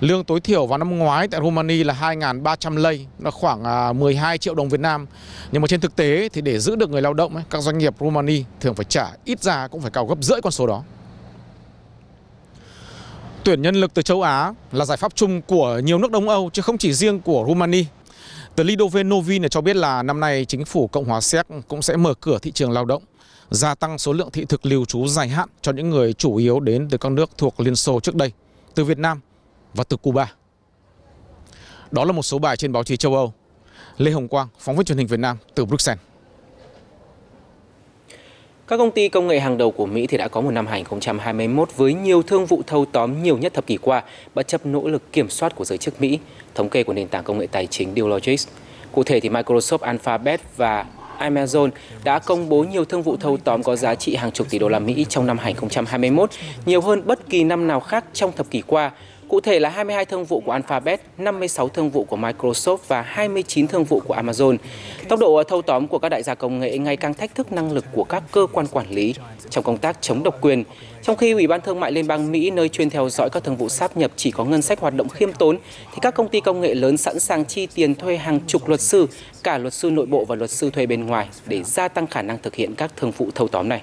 Lương 0.00 0.24
tối 0.24 0.40
thiểu 0.40 0.66
vào 0.66 0.78
năm 0.78 0.98
ngoái 0.98 1.28
tại 1.28 1.40
Romania 1.40 1.84
là 1.84 1.96
2.300 2.00 2.76
lei, 2.76 3.06
là 3.18 3.30
khoảng 3.30 3.64
à, 3.64 3.92
12 3.92 4.38
triệu 4.38 4.54
đồng 4.54 4.68
Việt 4.68 4.80
Nam. 4.80 5.06
Nhưng 5.52 5.62
mà 5.62 5.68
trên 5.68 5.80
thực 5.80 5.96
tế 5.96 6.28
thì 6.32 6.40
để 6.40 6.58
giữ 6.58 6.76
được 6.76 6.90
người 6.90 7.02
lao 7.02 7.14
động, 7.14 7.34
ấy, 7.34 7.44
các 7.50 7.62
doanh 7.62 7.78
nghiệp 7.78 7.94
Romania 8.00 8.42
thường 8.60 8.74
phải 8.74 8.84
trả 8.84 9.10
ít 9.24 9.42
ra 9.42 9.68
cũng 9.68 9.80
phải 9.80 9.90
cao 9.90 10.06
gấp 10.06 10.18
rưỡi 10.20 10.40
con 10.40 10.52
số 10.52 10.66
đó. 10.66 10.82
Tuyển 13.44 13.62
nhân 13.62 13.74
lực 13.74 13.94
từ 13.94 14.02
châu 14.02 14.22
Á 14.22 14.52
là 14.72 14.84
giải 14.84 14.96
pháp 14.96 15.14
chung 15.14 15.42
của 15.42 15.78
nhiều 15.78 15.98
nước 15.98 16.10
Đông 16.10 16.28
Âu 16.28 16.50
chứ 16.52 16.62
không 16.62 16.78
chỉ 16.78 16.92
riêng 16.92 17.20
của 17.20 17.44
Romania. 17.48 17.84
Tờ 18.54 18.64
Lidove 18.64 19.02
Novin 19.02 19.48
cho 19.48 19.60
biết 19.60 19.76
là 19.76 20.02
năm 20.02 20.20
nay 20.20 20.44
chính 20.44 20.64
phủ 20.64 20.86
Cộng 20.86 21.04
hòa 21.04 21.20
Séc 21.20 21.46
cũng 21.68 21.82
sẽ 21.82 21.96
mở 21.96 22.14
cửa 22.20 22.38
thị 22.42 22.52
trường 22.52 22.70
lao 22.70 22.84
động, 22.84 23.02
gia 23.50 23.74
tăng 23.74 23.98
số 23.98 24.12
lượng 24.12 24.30
thị 24.30 24.44
thực 24.48 24.66
lưu 24.66 24.84
trú 24.84 25.06
dài 25.06 25.28
hạn 25.28 25.48
cho 25.62 25.72
những 25.72 25.90
người 25.90 26.12
chủ 26.12 26.36
yếu 26.36 26.60
đến 26.60 26.88
từ 26.90 26.98
các 26.98 27.12
nước 27.12 27.30
thuộc 27.38 27.60
Liên 27.60 27.76
Xô 27.76 28.00
trước 28.00 28.14
đây, 28.14 28.32
từ 28.74 28.84
Việt 28.84 28.98
Nam 28.98 29.20
và 29.74 29.84
từ 29.84 29.96
Cuba. 29.96 30.32
Đó 31.90 32.04
là 32.04 32.12
một 32.12 32.22
số 32.22 32.38
bài 32.38 32.56
trên 32.56 32.72
báo 32.72 32.84
chí 32.84 32.96
châu 32.96 33.14
Âu. 33.14 33.32
Lê 33.98 34.10
Hồng 34.10 34.28
Quang, 34.28 34.48
phóng 34.58 34.76
viên 34.76 34.84
truyền 34.84 34.98
hình 34.98 35.06
Việt 35.06 35.20
Nam 35.20 35.36
từ 35.54 35.64
Bruxelles. 35.64 36.02
Các 38.68 38.76
công 38.76 38.90
ty 38.90 39.08
công 39.08 39.26
nghệ 39.26 39.40
hàng 39.40 39.58
đầu 39.58 39.70
của 39.70 39.86
Mỹ 39.86 40.06
thì 40.06 40.16
đã 40.16 40.28
có 40.28 40.40
một 40.40 40.50
năm 40.50 40.66
2021 40.66 41.68
với 41.76 41.94
nhiều 41.94 42.22
thương 42.22 42.46
vụ 42.46 42.62
thâu 42.66 42.84
tóm 42.92 43.22
nhiều 43.22 43.38
nhất 43.38 43.54
thập 43.54 43.66
kỷ 43.66 43.76
qua, 43.76 44.02
bất 44.34 44.48
chấp 44.48 44.66
nỗ 44.66 44.88
lực 44.88 45.12
kiểm 45.12 45.30
soát 45.30 45.56
của 45.56 45.64
giới 45.64 45.78
chức 45.78 46.00
Mỹ, 46.00 46.18
thống 46.54 46.68
kê 46.68 46.84
của 46.84 46.92
nền 46.92 47.08
tảng 47.08 47.24
công 47.24 47.38
nghệ 47.38 47.46
tài 47.46 47.66
chính 47.66 47.94
Dealogics. 47.94 48.48
Cụ 48.92 49.02
thể 49.02 49.20
thì 49.20 49.28
Microsoft, 49.28 49.78
Alphabet 49.78 50.40
và 50.56 50.86
Amazon 51.18 51.70
đã 52.04 52.18
công 52.18 52.48
bố 52.48 52.64
nhiều 52.64 52.84
thương 52.84 53.02
vụ 53.02 53.16
thâu 53.16 53.36
tóm 53.36 53.62
có 53.62 53.76
giá 53.76 53.94
trị 53.94 54.14
hàng 54.14 54.32
chục 54.32 54.50
tỷ 54.50 54.58
đô 54.58 54.68
la 54.68 54.78
Mỹ 54.78 55.06
trong 55.08 55.26
năm 55.26 55.38
2021, 55.38 56.30
nhiều 56.66 56.80
hơn 56.80 57.02
bất 57.06 57.28
kỳ 57.30 57.44
năm 57.44 57.66
nào 57.66 57.80
khác 57.80 58.04
trong 58.12 58.32
thập 58.32 58.50
kỷ 58.50 58.62
qua, 58.66 58.90
Cụ 59.28 59.40
thể 59.40 59.60
là 59.60 59.68
22 59.68 60.04
thương 60.04 60.24
vụ 60.24 60.40
của 60.40 60.52
Alphabet, 60.52 61.00
56 61.18 61.68
thương 61.68 61.90
vụ 61.90 62.04
của 62.04 62.16
Microsoft 62.16 62.76
và 62.88 63.02
29 63.02 63.66
thương 63.66 63.84
vụ 63.84 64.00
của 64.00 64.14
Amazon. 64.14 64.56
Tốc 65.08 65.20
độ 65.20 65.42
thâu 65.42 65.62
tóm 65.62 65.88
của 65.88 65.98
các 65.98 66.08
đại 66.08 66.22
gia 66.22 66.34
công 66.34 66.60
nghệ 66.60 66.78
ngày 66.78 66.96
càng 66.96 67.14
thách 67.14 67.34
thức 67.34 67.52
năng 67.52 67.72
lực 67.72 67.84
của 67.92 68.04
các 68.04 68.22
cơ 68.32 68.46
quan 68.52 68.66
quản 68.66 68.90
lý 68.90 69.14
trong 69.50 69.64
công 69.64 69.78
tác 69.78 70.02
chống 70.02 70.22
độc 70.22 70.38
quyền. 70.40 70.64
Trong 71.02 71.16
khi 71.16 71.32
Ủy 71.32 71.46
ban 71.46 71.60
Thương 71.60 71.80
mại 71.80 71.92
Liên 71.92 72.06
bang 72.06 72.32
Mỹ 72.32 72.50
nơi 72.50 72.68
chuyên 72.68 72.90
theo 72.90 73.08
dõi 73.08 73.30
các 73.30 73.44
thương 73.44 73.56
vụ 73.56 73.68
sáp 73.68 73.96
nhập 73.96 74.10
chỉ 74.16 74.30
có 74.30 74.44
ngân 74.44 74.62
sách 74.62 74.80
hoạt 74.80 74.94
động 74.94 75.08
khiêm 75.08 75.32
tốn, 75.32 75.58
thì 75.92 75.98
các 76.02 76.14
công 76.14 76.28
ty 76.28 76.40
công 76.40 76.60
nghệ 76.60 76.74
lớn 76.74 76.96
sẵn 76.96 77.20
sàng 77.20 77.44
chi 77.44 77.66
tiền 77.74 77.94
thuê 77.94 78.16
hàng 78.16 78.40
chục 78.46 78.68
luật 78.68 78.80
sư, 78.80 79.06
cả 79.42 79.58
luật 79.58 79.74
sư 79.74 79.90
nội 79.90 80.06
bộ 80.06 80.24
và 80.24 80.36
luật 80.36 80.50
sư 80.50 80.70
thuê 80.70 80.86
bên 80.86 81.06
ngoài 81.06 81.28
để 81.46 81.62
gia 81.62 81.88
tăng 81.88 82.06
khả 82.06 82.22
năng 82.22 82.38
thực 82.42 82.54
hiện 82.54 82.74
các 82.74 82.92
thương 82.96 83.10
vụ 83.10 83.28
thâu 83.34 83.48
tóm 83.48 83.68
này. 83.68 83.82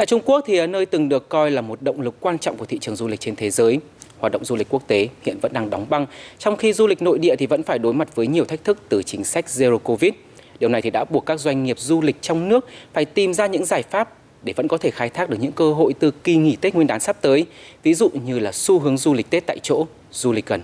Tại 0.00 0.06
Trung 0.06 0.20
Quốc 0.24 0.44
thì 0.46 0.66
nơi 0.66 0.86
từng 0.86 1.08
được 1.08 1.28
coi 1.28 1.50
là 1.50 1.60
một 1.60 1.82
động 1.82 2.00
lực 2.00 2.14
quan 2.20 2.38
trọng 2.38 2.56
của 2.56 2.64
thị 2.64 2.78
trường 2.78 2.96
du 2.96 3.08
lịch 3.08 3.20
trên 3.20 3.36
thế 3.36 3.50
giới, 3.50 3.78
hoạt 4.18 4.32
động 4.32 4.44
du 4.44 4.56
lịch 4.56 4.66
quốc 4.70 4.82
tế 4.86 5.08
hiện 5.22 5.38
vẫn 5.42 5.52
đang 5.52 5.70
đóng 5.70 5.86
băng, 5.90 6.06
trong 6.38 6.56
khi 6.56 6.72
du 6.72 6.86
lịch 6.86 7.02
nội 7.02 7.18
địa 7.18 7.36
thì 7.36 7.46
vẫn 7.46 7.62
phải 7.62 7.78
đối 7.78 7.94
mặt 7.94 8.14
với 8.14 8.26
nhiều 8.26 8.44
thách 8.44 8.64
thức 8.64 8.78
từ 8.88 9.02
chính 9.02 9.24
sách 9.24 9.46
Zero 9.46 9.78
Covid. 9.78 10.12
Điều 10.60 10.68
này 10.68 10.82
thì 10.82 10.90
đã 10.90 11.04
buộc 11.04 11.26
các 11.26 11.40
doanh 11.40 11.64
nghiệp 11.64 11.78
du 11.78 12.00
lịch 12.00 12.16
trong 12.20 12.48
nước 12.48 12.66
phải 12.92 13.04
tìm 13.04 13.34
ra 13.34 13.46
những 13.46 13.64
giải 13.64 13.82
pháp 13.82 14.12
để 14.42 14.52
vẫn 14.52 14.68
có 14.68 14.78
thể 14.78 14.90
khai 14.90 15.08
thác 15.08 15.30
được 15.30 15.38
những 15.40 15.52
cơ 15.52 15.72
hội 15.72 15.94
từ 15.98 16.10
kỳ 16.10 16.36
nghỉ 16.36 16.56
Tết 16.56 16.74
Nguyên 16.74 16.86
đán 16.86 17.00
sắp 17.00 17.16
tới, 17.20 17.46
ví 17.82 17.94
dụ 17.94 18.10
như 18.26 18.38
là 18.38 18.52
xu 18.52 18.78
hướng 18.78 18.96
du 18.96 19.14
lịch 19.14 19.30
Tết 19.30 19.46
tại 19.46 19.58
chỗ, 19.62 19.86
du 20.12 20.32
lịch 20.32 20.46
gần. 20.46 20.62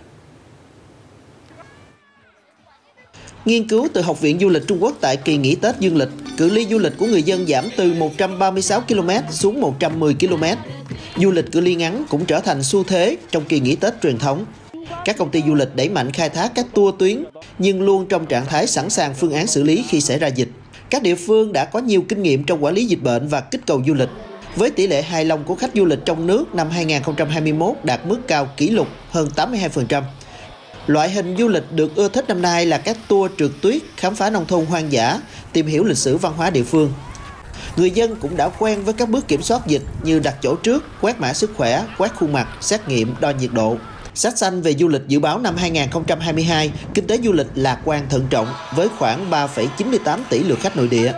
Nghiên 3.46 3.68
cứu 3.68 3.88
từ 3.92 4.00
Học 4.00 4.20
viện 4.20 4.38
Du 4.38 4.48
lịch 4.48 4.66
Trung 4.66 4.82
Quốc 4.82 4.96
tại 5.00 5.16
kỳ 5.16 5.36
nghỉ 5.36 5.54
Tết 5.54 5.80
dương 5.80 5.96
lịch, 5.96 6.08
cự 6.36 6.50
ly 6.50 6.66
du 6.70 6.78
lịch 6.78 6.92
của 6.98 7.06
người 7.06 7.22
dân 7.22 7.46
giảm 7.46 7.64
từ 7.76 7.92
136 7.92 8.80
km 8.80 9.10
xuống 9.30 9.60
110 9.60 10.14
km. 10.14 10.44
Du 11.16 11.30
lịch 11.30 11.52
cự 11.52 11.60
ly 11.60 11.74
ngắn 11.74 12.04
cũng 12.08 12.24
trở 12.24 12.40
thành 12.40 12.62
xu 12.62 12.84
thế 12.84 13.16
trong 13.30 13.44
kỳ 13.44 13.60
nghỉ 13.60 13.76
Tết 13.76 13.94
truyền 14.02 14.18
thống. 14.18 14.46
Các 15.04 15.16
công 15.18 15.30
ty 15.30 15.42
du 15.46 15.54
lịch 15.54 15.76
đẩy 15.76 15.88
mạnh 15.88 16.12
khai 16.12 16.28
thác 16.28 16.52
các 16.54 16.66
tour 16.74 16.94
tuyến, 16.98 17.24
nhưng 17.58 17.82
luôn 17.82 18.06
trong 18.06 18.26
trạng 18.26 18.46
thái 18.46 18.66
sẵn 18.66 18.90
sàng 18.90 19.14
phương 19.14 19.32
án 19.32 19.46
xử 19.46 19.62
lý 19.62 19.84
khi 19.88 20.00
xảy 20.00 20.18
ra 20.18 20.26
dịch. 20.26 20.48
Các 20.90 21.02
địa 21.02 21.14
phương 21.14 21.52
đã 21.52 21.64
có 21.64 21.78
nhiều 21.78 22.04
kinh 22.08 22.22
nghiệm 22.22 22.44
trong 22.44 22.64
quản 22.64 22.74
lý 22.74 22.84
dịch 22.84 23.02
bệnh 23.02 23.28
và 23.28 23.40
kích 23.40 23.66
cầu 23.66 23.82
du 23.86 23.94
lịch. 23.94 24.10
Với 24.56 24.70
tỷ 24.70 24.86
lệ 24.86 25.02
hài 25.02 25.24
lòng 25.24 25.44
của 25.44 25.54
khách 25.54 25.70
du 25.74 25.84
lịch 25.84 26.04
trong 26.04 26.26
nước 26.26 26.54
năm 26.54 26.70
2021 26.70 27.76
đạt 27.84 28.06
mức 28.06 28.18
cao 28.28 28.48
kỷ 28.56 28.68
lục 28.68 28.88
hơn 29.10 29.28
82%. 29.36 30.02
Loại 30.86 31.10
hình 31.10 31.36
du 31.38 31.48
lịch 31.48 31.72
được 31.72 31.96
ưa 31.96 32.08
thích 32.08 32.24
năm 32.28 32.42
nay 32.42 32.66
là 32.66 32.78
các 32.78 32.96
tour 33.08 33.32
trượt 33.38 33.50
tuyết, 33.62 33.82
khám 33.96 34.14
phá 34.14 34.30
nông 34.30 34.46
thôn 34.46 34.66
hoang 34.66 34.92
dã, 34.92 35.20
tìm 35.52 35.66
hiểu 35.66 35.84
lịch 35.84 35.98
sử 35.98 36.16
văn 36.16 36.32
hóa 36.36 36.50
địa 36.50 36.62
phương. 36.62 36.92
Người 37.76 37.90
dân 37.90 38.16
cũng 38.16 38.36
đã 38.36 38.48
quen 38.48 38.84
với 38.84 38.94
các 38.94 39.08
bước 39.08 39.28
kiểm 39.28 39.42
soát 39.42 39.66
dịch 39.66 39.82
như 40.02 40.18
đặt 40.18 40.34
chỗ 40.42 40.54
trước, 40.54 40.84
quét 41.00 41.20
mã 41.20 41.32
sức 41.32 41.50
khỏe, 41.56 41.84
quét 41.98 42.14
khuôn 42.14 42.32
mặt, 42.32 42.48
xét 42.60 42.88
nghiệm, 42.88 43.14
đo 43.20 43.30
nhiệt 43.30 43.50
độ. 43.52 43.76
Sách 44.14 44.38
xanh 44.38 44.62
về 44.62 44.74
du 44.74 44.88
lịch 44.88 45.02
dự 45.08 45.20
báo 45.20 45.38
năm 45.38 45.56
2022, 45.56 46.72
kinh 46.94 47.06
tế 47.06 47.18
du 47.24 47.32
lịch 47.32 47.46
lạc 47.54 47.78
quan 47.84 48.08
thận 48.08 48.26
trọng 48.30 48.46
với 48.76 48.88
khoảng 48.98 49.30
3,98 49.30 50.18
tỷ 50.30 50.38
lượt 50.38 50.58
khách 50.60 50.76
nội 50.76 50.88
địa. 50.88 51.12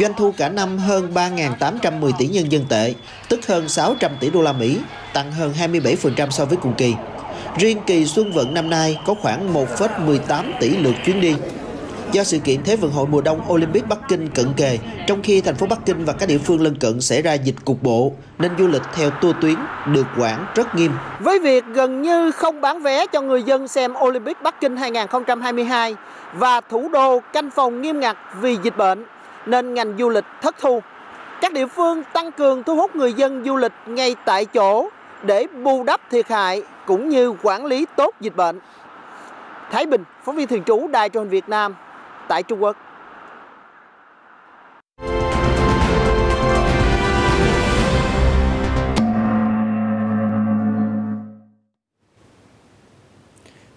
Doanh 0.00 0.12
thu 0.16 0.32
cả 0.36 0.48
năm 0.48 0.78
hơn 0.78 1.14
3.810 1.14 2.12
tỷ 2.18 2.26
nhân 2.26 2.52
dân 2.52 2.64
tệ, 2.68 2.94
tức 3.28 3.46
hơn 3.46 3.68
600 3.68 4.16
tỷ 4.20 4.30
đô 4.30 4.42
la 4.42 4.52
Mỹ, 4.52 4.78
tăng 5.12 5.32
hơn 5.32 5.54
27% 5.60 6.30
so 6.30 6.44
với 6.44 6.56
cùng 6.62 6.74
kỳ. 6.74 6.94
Riêng 7.56 7.78
kỳ 7.86 8.04
Xuân 8.04 8.32
Vận 8.32 8.54
năm 8.54 8.70
nay 8.70 8.98
có 9.06 9.14
khoảng 9.14 9.54
1,18 9.54 10.44
tỷ 10.60 10.76
lượt 10.76 10.94
chuyến 11.04 11.20
đi. 11.20 11.34
Do 12.12 12.24
sự 12.24 12.38
kiện 12.38 12.62
Thế 12.64 12.76
vận 12.76 12.90
hội 12.90 13.06
mùa 13.06 13.20
đông 13.20 13.40
Olympic 13.52 13.88
Bắc 13.88 13.98
Kinh 14.08 14.28
cận 14.28 14.46
kề, 14.56 14.78
trong 15.06 15.22
khi 15.22 15.40
thành 15.40 15.54
phố 15.54 15.66
Bắc 15.66 15.78
Kinh 15.86 16.04
và 16.04 16.12
các 16.12 16.28
địa 16.28 16.38
phương 16.38 16.62
lân 16.62 16.76
cận 16.78 17.00
xảy 17.00 17.22
ra 17.22 17.32
dịch 17.32 17.54
cục 17.64 17.82
bộ, 17.82 18.12
nên 18.38 18.52
du 18.58 18.66
lịch 18.66 18.82
theo 18.94 19.10
tour 19.10 19.36
tuyến 19.40 19.54
được 19.86 20.06
quản 20.18 20.46
rất 20.54 20.74
nghiêm. 20.74 20.92
Với 21.20 21.38
việc 21.38 21.64
gần 21.72 22.02
như 22.02 22.30
không 22.30 22.60
bán 22.60 22.82
vé 22.82 23.06
cho 23.06 23.20
người 23.20 23.42
dân 23.42 23.68
xem 23.68 23.94
Olympic 24.04 24.42
Bắc 24.42 24.60
Kinh 24.60 24.76
2022 24.76 25.94
và 26.34 26.60
thủ 26.60 26.88
đô 26.88 27.20
canh 27.32 27.50
phòng 27.50 27.82
nghiêm 27.82 28.00
ngặt 28.00 28.16
vì 28.40 28.56
dịch 28.62 28.76
bệnh, 28.76 29.04
nên 29.46 29.74
ngành 29.74 29.94
du 29.98 30.08
lịch 30.08 30.24
thất 30.42 30.54
thu. 30.60 30.80
Các 31.40 31.52
địa 31.52 31.66
phương 31.66 32.02
tăng 32.12 32.32
cường 32.32 32.62
thu 32.62 32.76
hút 32.76 32.96
người 32.96 33.12
dân 33.12 33.42
du 33.44 33.56
lịch 33.56 33.72
ngay 33.86 34.16
tại 34.24 34.44
chỗ 34.44 34.88
để 35.24 35.46
bù 35.62 35.84
đắp 35.84 36.00
thiệt 36.10 36.28
hại 36.28 36.62
cũng 36.86 37.08
như 37.08 37.34
quản 37.42 37.66
lý 37.66 37.86
tốt 37.96 38.14
dịch 38.20 38.36
bệnh. 38.36 38.58
Thái 39.70 39.86
Bình, 39.86 40.04
phóng 40.24 40.36
viên 40.36 40.46
thường 40.46 40.64
trú 40.64 40.88
Đài 40.88 41.08
truyền 41.08 41.28
Việt 41.28 41.48
Nam 41.48 41.74
tại 42.28 42.42
Trung 42.42 42.62
Quốc. 42.62 42.76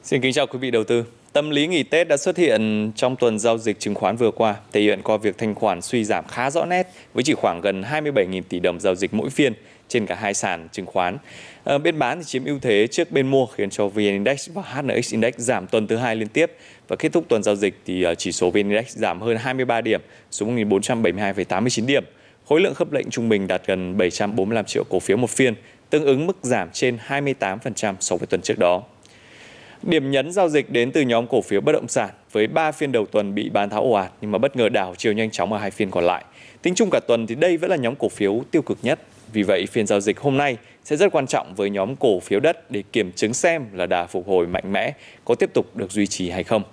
Xin 0.04 0.22
kính 0.22 0.34
chào 0.34 0.48
quý 0.48 0.60
vị 0.60 0.72
đầu 0.72 0.84
tư. 0.84 1.04
Tâm 1.38 1.50
lý 1.50 1.68
nghỉ 1.68 1.84
Tết 1.84 2.08
đã 2.08 2.18
xuất 2.18 2.38
hiện 2.38 2.92
trong 2.96 3.16
tuần 3.16 3.40
giao 3.40 3.58
dịch 3.58 3.80
chứng 3.80 3.96
khoán 3.96 4.16
vừa 4.18 4.32
qua, 4.32 4.56
thể 4.72 4.82
hiện 4.82 5.02
qua 5.04 5.18
việc 5.18 5.38
thanh 5.38 5.56
khoản 5.56 5.82
suy 5.82 6.04
giảm 6.04 6.28
khá 6.28 6.50
rõ 6.50 6.66
nét 6.66 6.88
với 7.14 7.24
chỉ 7.24 7.34
khoảng 7.34 7.62
gần 7.62 7.82
27.000 7.82 8.42
tỷ 8.50 8.60
đồng 8.60 8.80
giao 8.80 8.96
dịch 8.96 9.14
mỗi 9.14 9.30
phiên 9.30 9.54
trên 9.88 10.06
cả 10.06 10.16
hai 10.16 10.34
sàn 10.34 10.68
chứng 10.72 10.86
khoán. 10.86 11.18
Ờ, 11.64 11.76
à, 11.76 11.78
bên 11.78 12.00
bán 12.00 12.18
thì 12.18 12.24
chiếm 12.24 12.46
ưu 12.46 12.60
thế 12.60 12.88
trước 12.88 13.12
bên 13.12 13.28
mua 13.28 13.46
khiến 13.46 13.70
cho 13.70 13.88
VN 13.88 14.04
Index 14.04 14.50
và 14.54 14.62
HNX 14.62 15.12
Index 15.12 15.34
giảm 15.38 15.68
tuần 15.68 15.88
thứ 15.88 15.96
hai 15.96 16.16
liên 16.16 16.28
tiếp 16.28 16.52
và 16.88 16.96
kết 16.96 17.12
thúc 17.14 17.26
tuần 17.30 17.44
giao 17.44 17.56
dịch 17.56 17.74
thì 17.86 18.04
ờ, 18.04 18.16
chỉ 18.16 18.32
số 18.32 18.50
VN 18.50 18.70
Index 18.70 18.88
giảm 18.88 19.22
hơn 19.22 19.38
23 19.38 19.82
điểm 19.82 20.02
xuống 20.32 20.58
1.472,89 20.58 21.86
điểm. 21.86 22.04
Khối 22.46 22.62
lượng 22.62 22.74
khớp 22.74 22.92
lệnh 22.92 23.10
trung 23.10 23.30
bình 23.30 23.48
đạt 23.48 23.62
gần 23.68 23.98
745 23.98 24.66
triệu 24.66 24.84
cổ 24.90 25.00
phiếu 25.00 25.18
một 25.18 25.30
phiên, 25.30 25.54
tương 25.90 26.06
ứng 26.06 26.28
mức 26.28 26.38
giảm 26.42 26.70
trên 26.74 26.98
28% 27.08 27.96
so 28.00 28.16
với 28.16 28.28
tuần 28.28 28.42
trước 28.42 28.60
đó. 28.60 28.84
Điểm 29.84 30.12
nhấn 30.12 30.32
giao 30.32 30.50
dịch 30.50 30.70
đến 30.70 30.92
từ 30.92 31.02
nhóm 31.02 31.28
cổ 31.28 31.42
phiếu 31.42 31.62
bất 31.62 31.72
động 31.72 31.88
sản 31.88 32.10
với 32.32 32.48
3 32.48 32.72
phiên 32.72 32.92
đầu 32.92 33.06
tuần 33.06 33.36
bị 33.36 33.50
bán 33.50 33.70
tháo 33.70 33.82
ồ 33.82 33.92
ạt 33.92 34.12
nhưng 34.22 34.32
mà 34.32 34.38
bất 34.38 34.56
ngờ 34.56 34.70
đảo 34.70 34.94
chiều 34.98 35.14
nhanh 35.14 35.32
chóng 35.32 35.54
ở 35.54 35.60
hai 35.60 35.72
phiên 35.72 35.92
còn 35.92 36.04
lại. 36.04 36.26
Tính 36.62 36.76
chung 36.76 36.90
cả 36.92 37.00
tuần 37.08 37.28
thì 37.28 37.36
đây 37.36 37.58
vẫn 37.58 37.70
là 37.70 37.76
nhóm 37.76 37.96
cổ 37.96 38.10
phiếu 38.10 38.44
tiêu 38.52 38.62
cực 38.62 38.78
nhất. 38.82 39.00
Vì 39.34 39.44
vậy 39.44 39.66
phiên 39.66 39.88
giao 39.88 40.00
dịch 40.00 40.20
hôm 40.20 40.38
nay 40.38 40.58
sẽ 40.84 40.96
rất 40.96 41.12
quan 41.12 41.28
trọng 41.28 41.56
với 41.56 41.70
nhóm 41.70 41.96
cổ 41.96 42.20
phiếu 42.20 42.40
đất 42.40 42.72
để 42.72 42.84
kiểm 42.92 43.12
chứng 43.12 43.34
xem 43.34 43.66
là 43.74 43.86
đà 43.86 44.06
phục 44.06 44.28
hồi 44.28 44.48
mạnh 44.48 44.72
mẽ 44.72 44.94
có 45.26 45.36
tiếp 45.36 45.54
tục 45.54 45.76
được 45.76 45.92
duy 45.92 46.08
trì 46.08 46.30
hay 46.30 46.44
không. 46.44 46.64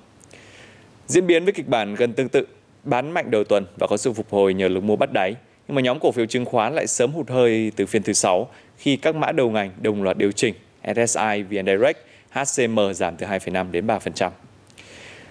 Diễn 1.07 1.27
biến 1.27 1.45
với 1.45 1.53
kịch 1.53 1.69
bản 1.69 1.95
gần 1.95 2.13
tương 2.13 2.29
tự, 2.29 2.47
bán 2.85 3.11
mạnh 3.11 3.31
đầu 3.31 3.45
tuần 3.45 3.67
và 3.81 3.87
có 3.87 3.97
sự 3.97 4.13
phục 4.13 4.31
hồi 4.31 4.55
nhờ 4.55 4.69
lực 4.69 4.85
mua 4.85 4.97
bắt 4.97 5.13
đáy. 5.13 5.35
Nhưng 5.69 5.75
mà 5.75 5.83
nhóm 5.83 5.99
cổ 6.01 6.13
phiếu 6.13 6.27
chứng 6.27 6.45
khoán 6.45 6.75
lại 6.75 6.87
sớm 6.87 7.13
hụt 7.13 7.31
hơi 7.31 7.73
từ 7.77 7.87
phiên 7.87 8.03
thứ 8.03 8.13
sáu 8.13 8.49
khi 8.79 8.97
các 8.97 9.15
mã 9.15 9.33
đầu 9.33 9.51
ngành 9.51 9.71
đồng 9.83 10.03
loạt 10.03 10.19
điều 10.19 10.33
chỉnh 10.33 10.55
SSI, 10.95 11.43
VN 11.51 11.67
Direct– 11.67 11.99
HCM 12.35 12.79
giảm 12.95 13.17
từ 13.17 13.27
2,5 13.27 13.71
đến 13.71 13.87
3%. 13.87 14.31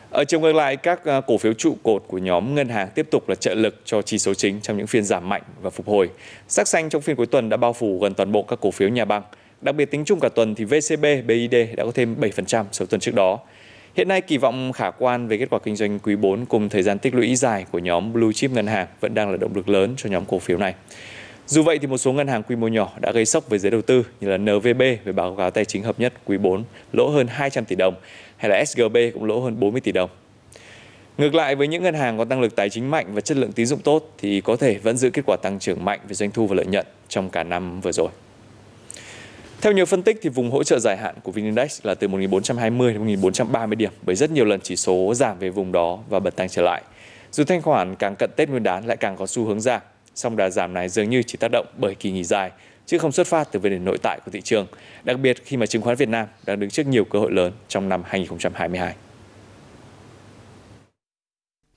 Ở 0.10 0.24
chiều 0.26 0.40
ngược 0.40 0.54
lại, 0.54 0.78
các 0.78 1.06
ờ, 1.06 1.22
cổ 1.22 1.38
phiếu 1.38 1.54
trụ 1.54 1.78
cột 1.84 2.04
của 2.08 2.18
nhóm 2.18 2.56
ngân 2.56 2.70
hàng 2.70 2.90
tiếp 2.96 3.08
tục 3.12 3.30
là 3.30 3.36
trợ 3.36 3.54
lực 3.54 3.82
cho 3.86 4.02
chỉ 4.02 4.18
số 4.18 4.34
chính 4.34 4.62
trong 4.62 4.78
những 4.78 4.88
phiên 4.88 5.04
giảm 5.04 5.30
mạnh 5.30 5.42
và 5.62 5.70
phục 5.70 5.88
hồi. 5.88 6.10
Sắc 6.48 6.68
xanh 6.68 6.90
trong 6.90 7.02
phiên 7.02 7.16
cuối 7.16 7.26
tuần 7.26 7.50
đã 7.50 7.58
bao 7.58 7.74
phủ 7.74 8.00
gần 8.00 8.14
toàn 8.14 8.32
bộ 8.32 8.44
các 8.44 8.60
cổ 8.62 8.72
phiếu 8.72 8.90
nhà 8.90 9.06
băng. 9.06 9.24
Đặc 9.62 9.76
biệt 9.76 9.92
tính 9.92 10.06
chung 10.06 10.20
cả 10.20 10.30
tuần 10.30 10.56
thì 10.56 10.66
VCB, 10.66 11.06
BID 11.26 11.56
đã 11.78 11.84
có 11.84 11.92
thêm 11.94 12.16
7% 12.20 12.66
so 12.72 12.86
tuần 12.86 13.02
trước 13.02 13.16
đó. 13.16 13.40
Hiện 13.96 14.08
nay 14.08 14.22
kỳ 14.22 14.38
vọng 14.38 14.72
khả 14.74 14.92
quan 14.92 15.28
về 15.28 15.38
kết 15.38 15.50
quả 15.50 15.60
kinh 15.60 15.76
doanh 15.76 16.00
quý 16.00 16.16
4 16.16 16.46
cùng 16.46 16.70
thời 16.70 16.84
gian 16.84 17.00
tích 17.00 17.16
lũy 17.16 17.36
dài 17.36 17.66
của 17.72 17.80
nhóm 17.80 18.14
Blue 18.14 18.34
Chip 18.34 18.52
ngân 18.52 18.68
hàng 18.68 18.88
vẫn 19.02 19.14
đang 19.14 19.32
là 19.32 19.38
động 19.38 19.56
lực 19.56 19.70
lớn 19.70 19.94
cho 19.98 20.10
nhóm 20.10 20.26
cổ 20.26 20.40
phiếu 20.40 20.58
này. 20.58 20.74
Dù 21.48 21.64
vậy 21.64 21.80
thì 21.80 21.88
một 21.88 21.98
số 21.98 22.12
ngân 22.12 22.28
hàng 22.28 22.44
quy 22.44 22.56
mô 22.56 22.68
nhỏ 22.68 22.94
đã 23.02 23.12
gây 23.12 23.26
sốc 23.26 23.50
với 23.50 23.60
giới 23.60 23.72
đầu 23.72 23.82
tư 23.82 24.06
như 24.22 24.30
là 24.30 24.38
NVB 24.38 24.80
về 24.80 25.12
báo 25.16 25.36
cáo 25.36 25.52
tài 25.52 25.66
chính 25.66 25.84
hợp 25.84 26.00
nhất 26.00 26.14
quý 26.26 26.38
4 26.38 26.64
lỗ 26.94 27.10
hơn 27.10 27.28
200 27.28 27.66
tỷ 27.66 27.76
đồng, 27.76 27.96
hay 28.38 28.50
là 28.50 28.66
SGB 28.66 28.98
cũng 29.14 29.26
lỗ 29.26 29.40
hơn 29.40 29.60
40 29.60 29.82
tỷ 29.82 29.92
đồng. 29.92 30.10
Ngược 31.18 31.36
lại, 31.36 31.56
với 31.56 31.68
những 31.68 31.84
ngân 31.84 31.94
hàng 31.94 32.18
có 32.18 32.26
năng 32.26 32.42
lực 32.42 32.56
tài 32.56 32.70
chính 32.70 32.92
mạnh 32.92 33.06
và 33.14 33.22
chất 33.22 33.38
lượng 33.38 33.52
tín 33.52 33.66
dụng 33.66 33.80
tốt 33.80 34.14
thì 34.18 34.42
có 34.42 34.56
thể 34.56 34.78
vẫn 34.78 34.98
giữ 34.98 35.10
kết 35.10 35.22
quả 35.26 35.38
tăng 35.42 35.60
trưởng 35.60 35.86
mạnh 35.86 36.00
về 36.08 36.14
doanh 36.14 36.32
thu 36.32 36.48
và 36.48 36.56
lợi 36.56 36.66
nhuận 36.66 36.86
trong 37.08 37.30
cả 37.30 37.44
năm 37.44 37.82
vừa 37.82 37.92
rồi. 37.92 38.10
Theo 39.62 39.74
nhiều 39.74 39.86
phân 39.86 40.04
tích 40.04 40.20
thì 40.22 40.30
vùng 40.30 40.52
hỗ 40.52 40.64
trợ 40.64 40.80
dài 40.80 40.98
hạn 40.98 41.16
của 41.24 41.32
VN 41.32 41.44
Index 41.44 41.80
là 41.84 41.96
từ 41.96 42.08
1420 42.08 42.94
đến 42.94 43.00
1430 43.02 43.76
điểm 43.76 43.92
bởi 44.02 44.16
rất 44.16 44.32
nhiều 44.32 44.46
lần 44.46 44.60
chỉ 44.64 44.76
số 44.76 45.14
giảm 45.16 45.40
về 45.40 45.50
vùng 45.50 45.72
đó 45.72 46.00
và 46.10 46.20
bật 46.20 46.36
tăng 46.36 46.50
trở 46.50 46.62
lại. 46.62 46.84
Dù 47.32 47.44
thanh 47.44 47.62
khoản 47.62 47.96
càng 47.96 48.16
cận 48.20 48.30
Tết 48.36 48.50
Nguyên 48.50 48.64
đán 48.64 48.88
lại 48.88 48.98
càng 48.98 49.18
có 49.18 49.28
xu 49.28 49.46
hướng 49.46 49.62
giảm 49.62 49.82
song 50.16 50.38
đà 50.38 50.50
giảm 50.50 50.74
này 50.74 50.90
dường 50.90 51.10
như 51.10 51.24
chỉ 51.24 51.38
tác 51.38 51.52
động 51.52 51.66
bởi 51.78 51.96
kỳ 51.96 52.12
nghỉ 52.12 52.24
dài, 52.24 52.52
chứ 52.86 52.98
không 52.98 53.12
xuất 53.12 53.28
phát 53.28 53.52
từ 53.52 53.60
vấn 53.60 53.72
đề 53.72 53.80
nội 53.80 53.98
tại 54.02 54.20
của 54.26 54.32
thị 54.32 54.42
trường, 54.42 54.68
đặc 55.04 55.20
biệt 55.20 55.46
khi 55.46 55.58
mà 55.58 55.66
chứng 55.66 55.82
khoán 55.82 55.96
Việt 55.96 56.10
Nam 56.10 56.28
đang 56.46 56.60
đứng 56.60 56.70
trước 56.70 56.88
nhiều 56.88 57.06
cơ 57.06 57.20
hội 57.20 57.32
lớn 57.32 57.54
trong 57.68 57.90
năm 57.90 58.02
2022. 58.06 58.96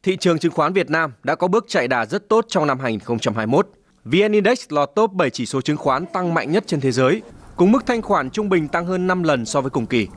Thị 0.03 0.17
trường 0.17 0.39
chứng 0.39 0.53
khoán 0.53 0.73
Việt 0.73 0.91
Nam 0.91 1.13
đã 1.23 1.35
có 1.35 1.49
bước 1.49 1.65
chạy 1.69 1.89
đà 1.89 2.07
rất 2.07 2.29
tốt 2.29 2.45
trong 2.49 2.67
năm 2.67 2.79
2021. 2.81 3.69
VN 4.05 4.33
Index 4.33 4.65
lọt 4.69 4.91
top 4.95 5.13
7 5.13 5.31
chỉ 5.31 5.47
số 5.47 5.61
chứng 5.61 5.77
khoán 5.77 6.07
tăng 6.07 6.35
mạnh 6.35 6.53
nhất 6.53 6.65
trên 6.67 6.81
thế 6.81 6.93
giới, 6.93 7.23
cùng 7.57 7.73
mức 7.73 7.87
thanh 7.87 8.03
khoản 8.03 8.31
trung 8.31 8.49
bình 8.49 8.69
tăng 8.69 8.87
hơn 8.87 9.07
5 9.07 9.23
lần 9.23 9.47
so 9.47 9.61
với 9.61 9.71
cùng 9.71 9.87
kỳ. 9.87 10.09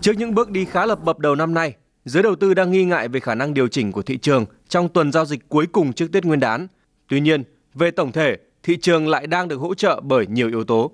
Trước 0.00 0.12
những 0.18 0.34
bước 0.34 0.50
đi 0.50 0.64
khá 0.64 0.86
lập 0.86 1.04
bập 1.04 1.18
đầu 1.18 1.34
năm 1.34 1.54
nay, 1.54 1.74
giới 2.04 2.22
đầu 2.22 2.36
tư 2.36 2.54
đang 2.54 2.70
nghi 2.70 2.84
ngại 2.84 3.08
về 3.08 3.20
khả 3.20 3.34
năng 3.34 3.54
điều 3.54 3.68
chỉnh 3.68 3.92
của 3.92 4.02
thị 4.02 4.18
trường 4.18 4.44
trong 4.68 4.88
tuần 4.88 5.12
giao 5.12 5.24
dịch 5.24 5.48
cuối 5.48 5.66
cùng 5.72 5.92
trước 5.92 6.12
Tết 6.12 6.24
Nguyên 6.24 6.40
đán– 6.40 6.66
Tuy 7.10 7.20
nhiên, 7.20 7.42
về 7.74 7.90
tổng 7.90 8.12
thể, 8.12 8.36
thị 8.62 8.76
trường 8.76 9.08
lại 9.08 9.26
đang 9.26 9.48
được 9.48 9.56
hỗ 9.56 9.74
trợ 9.74 10.00
bởi 10.02 10.26
nhiều 10.26 10.48
yếu 10.48 10.64
tố. 10.64 10.90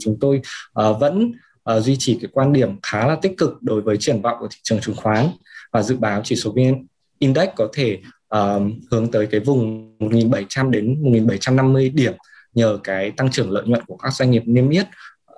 Chúng 0.00 0.18
tôi 0.20 0.40
uh, 0.80 1.00
vẫn 1.00 1.32
uh, 1.76 1.82
duy 1.82 1.96
trì 1.98 2.18
cái 2.22 2.30
quan 2.32 2.52
điểm 2.52 2.76
khá 2.82 3.06
là 3.06 3.16
tích 3.22 3.32
cực 3.38 3.62
đối 3.62 3.82
với 3.82 3.96
triển 4.00 4.22
vọng 4.22 4.36
của 4.40 4.48
thị 4.50 4.58
trường 4.62 4.80
chứng 4.80 4.96
khoán 4.96 5.26
và 5.72 5.82
dự 5.82 5.96
báo 5.96 6.20
chỉ 6.24 6.36
số 6.36 6.52
VN 6.52 6.86
Index 7.18 7.48
có 7.56 7.68
thể 7.74 7.98
uh, 8.34 8.62
hướng 8.90 9.10
tới 9.10 9.26
cái 9.26 9.40
vùng 9.40 9.92
1.700 9.98 10.70
đến 10.70 11.02
1.750 11.02 11.94
điểm 11.94 12.12
nhờ 12.54 12.78
cái 12.84 13.10
tăng 13.10 13.30
trưởng 13.30 13.50
lợi 13.50 13.64
nhuận 13.66 13.84
của 13.86 13.96
các 13.96 14.12
doanh 14.12 14.30
nghiệp 14.30 14.42
niêm 14.46 14.70
yết 14.70 14.86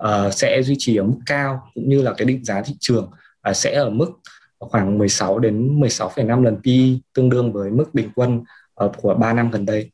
uh, 0.04 0.34
sẽ 0.34 0.62
duy 0.62 0.74
trì 0.78 0.96
ở 0.96 1.04
mức 1.04 1.18
cao 1.26 1.62
cũng 1.74 1.88
như 1.88 2.02
là 2.02 2.12
cái 2.16 2.24
định 2.24 2.44
giá 2.44 2.62
thị 2.62 2.74
trường 2.80 3.10
uh, 3.50 3.56
sẽ 3.56 3.74
ở 3.74 3.90
mức 3.90 4.10
khoảng 4.58 4.98
16 4.98 5.38
đến 5.38 5.80
16,5 5.80 6.42
lần 6.42 6.56
PE 6.64 7.00
tương 7.14 7.30
đương 7.30 7.52
với 7.52 7.70
mức 7.70 7.94
bình 7.94 8.10
quân 8.14 8.42
uh, 8.84 8.92
của 8.96 9.14
3 9.14 9.32
năm 9.32 9.50
gần 9.50 9.66
đây. 9.66 9.90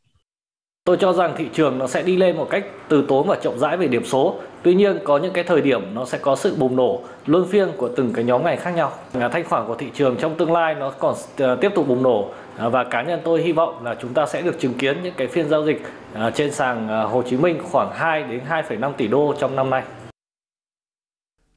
Tôi 0.88 0.96
cho 1.00 1.12
rằng 1.12 1.34
thị 1.36 1.48
trường 1.54 1.78
nó 1.78 1.86
sẽ 1.86 2.02
đi 2.02 2.16
lên 2.16 2.36
một 2.36 2.46
cách 2.50 2.64
từ 2.88 3.04
tốn 3.08 3.26
và 3.26 3.36
chậm 3.42 3.58
rãi 3.58 3.76
về 3.76 3.88
điểm 3.88 4.04
số. 4.04 4.40
Tuy 4.62 4.74
nhiên 4.74 4.98
có 5.04 5.18
những 5.18 5.32
cái 5.32 5.44
thời 5.44 5.60
điểm 5.60 5.94
nó 5.94 6.04
sẽ 6.04 6.18
có 6.18 6.36
sự 6.36 6.54
bùng 6.56 6.76
nổ 6.76 7.02
luân 7.26 7.48
phiên 7.48 7.68
của 7.76 7.88
từng 7.96 8.12
cái 8.12 8.24
nhóm 8.24 8.44
ngành 8.44 8.58
khác 8.58 8.70
nhau. 8.70 8.92
Thanh 9.12 9.44
khoản 9.44 9.66
của 9.66 9.74
thị 9.74 9.86
trường 9.94 10.16
trong 10.16 10.34
tương 10.36 10.52
lai 10.52 10.74
nó 10.74 10.90
còn 10.90 11.14
ờ, 11.38 11.56
tiếp 11.56 11.72
tục 11.74 11.88
bùng 11.88 12.02
nổ 12.02 12.30
ờ, 12.56 12.70
và 12.70 12.84
cá 12.84 13.02
nhân 13.02 13.20
tôi 13.24 13.42
hy 13.42 13.52
vọng 13.52 13.84
là 13.84 13.96
chúng 14.02 14.14
ta 14.14 14.26
sẽ 14.26 14.42
được 14.42 14.60
chứng 14.60 14.74
kiến 14.74 15.02
những 15.02 15.14
cái 15.16 15.26
phiên 15.26 15.48
giao 15.48 15.66
dịch 15.66 15.82
ờ, 16.14 16.30
trên 16.30 16.52
sàn 16.52 16.88
Hồ 16.88 17.22
Chí 17.22 17.36
Minh 17.36 17.58
khoảng 17.70 17.92
2 17.94 18.22
đến 18.22 18.40
2,5 18.48 18.92
tỷ 18.92 19.08
đô 19.08 19.34
trong 19.40 19.56
năm 19.56 19.70
nay. 19.70 19.82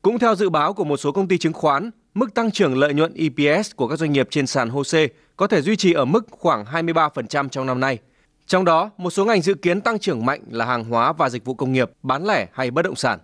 Cũng 0.01 0.19
theo 0.19 0.35
dự 0.35 0.49
báo 0.49 0.73
của 0.73 0.83
một 0.83 0.97
số 0.97 1.11
công 1.11 1.27
ty 1.27 1.37
chứng 1.37 1.53
khoán, 1.53 1.91
mức 2.13 2.33
tăng 2.33 2.51
trưởng 2.51 2.77
lợi 2.77 2.93
nhuận 2.93 3.13
EPS 3.13 3.75
của 3.75 3.87
các 3.87 3.99
doanh 3.99 4.11
nghiệp 4.11 4.27
trên 4.31 4.47
sàn 4.47 4.69
HOSE 4.69 5.07
có 5.35 5.47
thể 5.47 5.61
duy 5.61 5.75
trì 5.75 5.93
ở 5.93 6.05
mức 6.05 6.25
khoảng 6.31 6.65
23% 6.65 7.49
trong 7.49 7.65
năm 7.65 7.79
nay. 7.79 7.99
Trong 8.47 8.65
đó, 8.65 8.91
một 8.97 9.09
số 9.09 9.25
ngành 9.25 9.41
dự 9.41 9.53
kiến 9.53 9.81
tăng 9.81 9.99
trưởng 9.99 10.25
mạnh 10.25 10.41
là 10.51 10.65
hàng 10.65 10.83
hóa 10.83 11.13
và 11.13 11.29
dịch 11.29 11.45
vụ 11.45 11.53
công 11.53 11.73
nghiệp, 11.73 11.91
bán 12.03 12.25
lẻ 12.25 12.47
hay 12.53 12.71
bất 12.71 12.81
động 12.81 12.95
sản. 12.95 13.19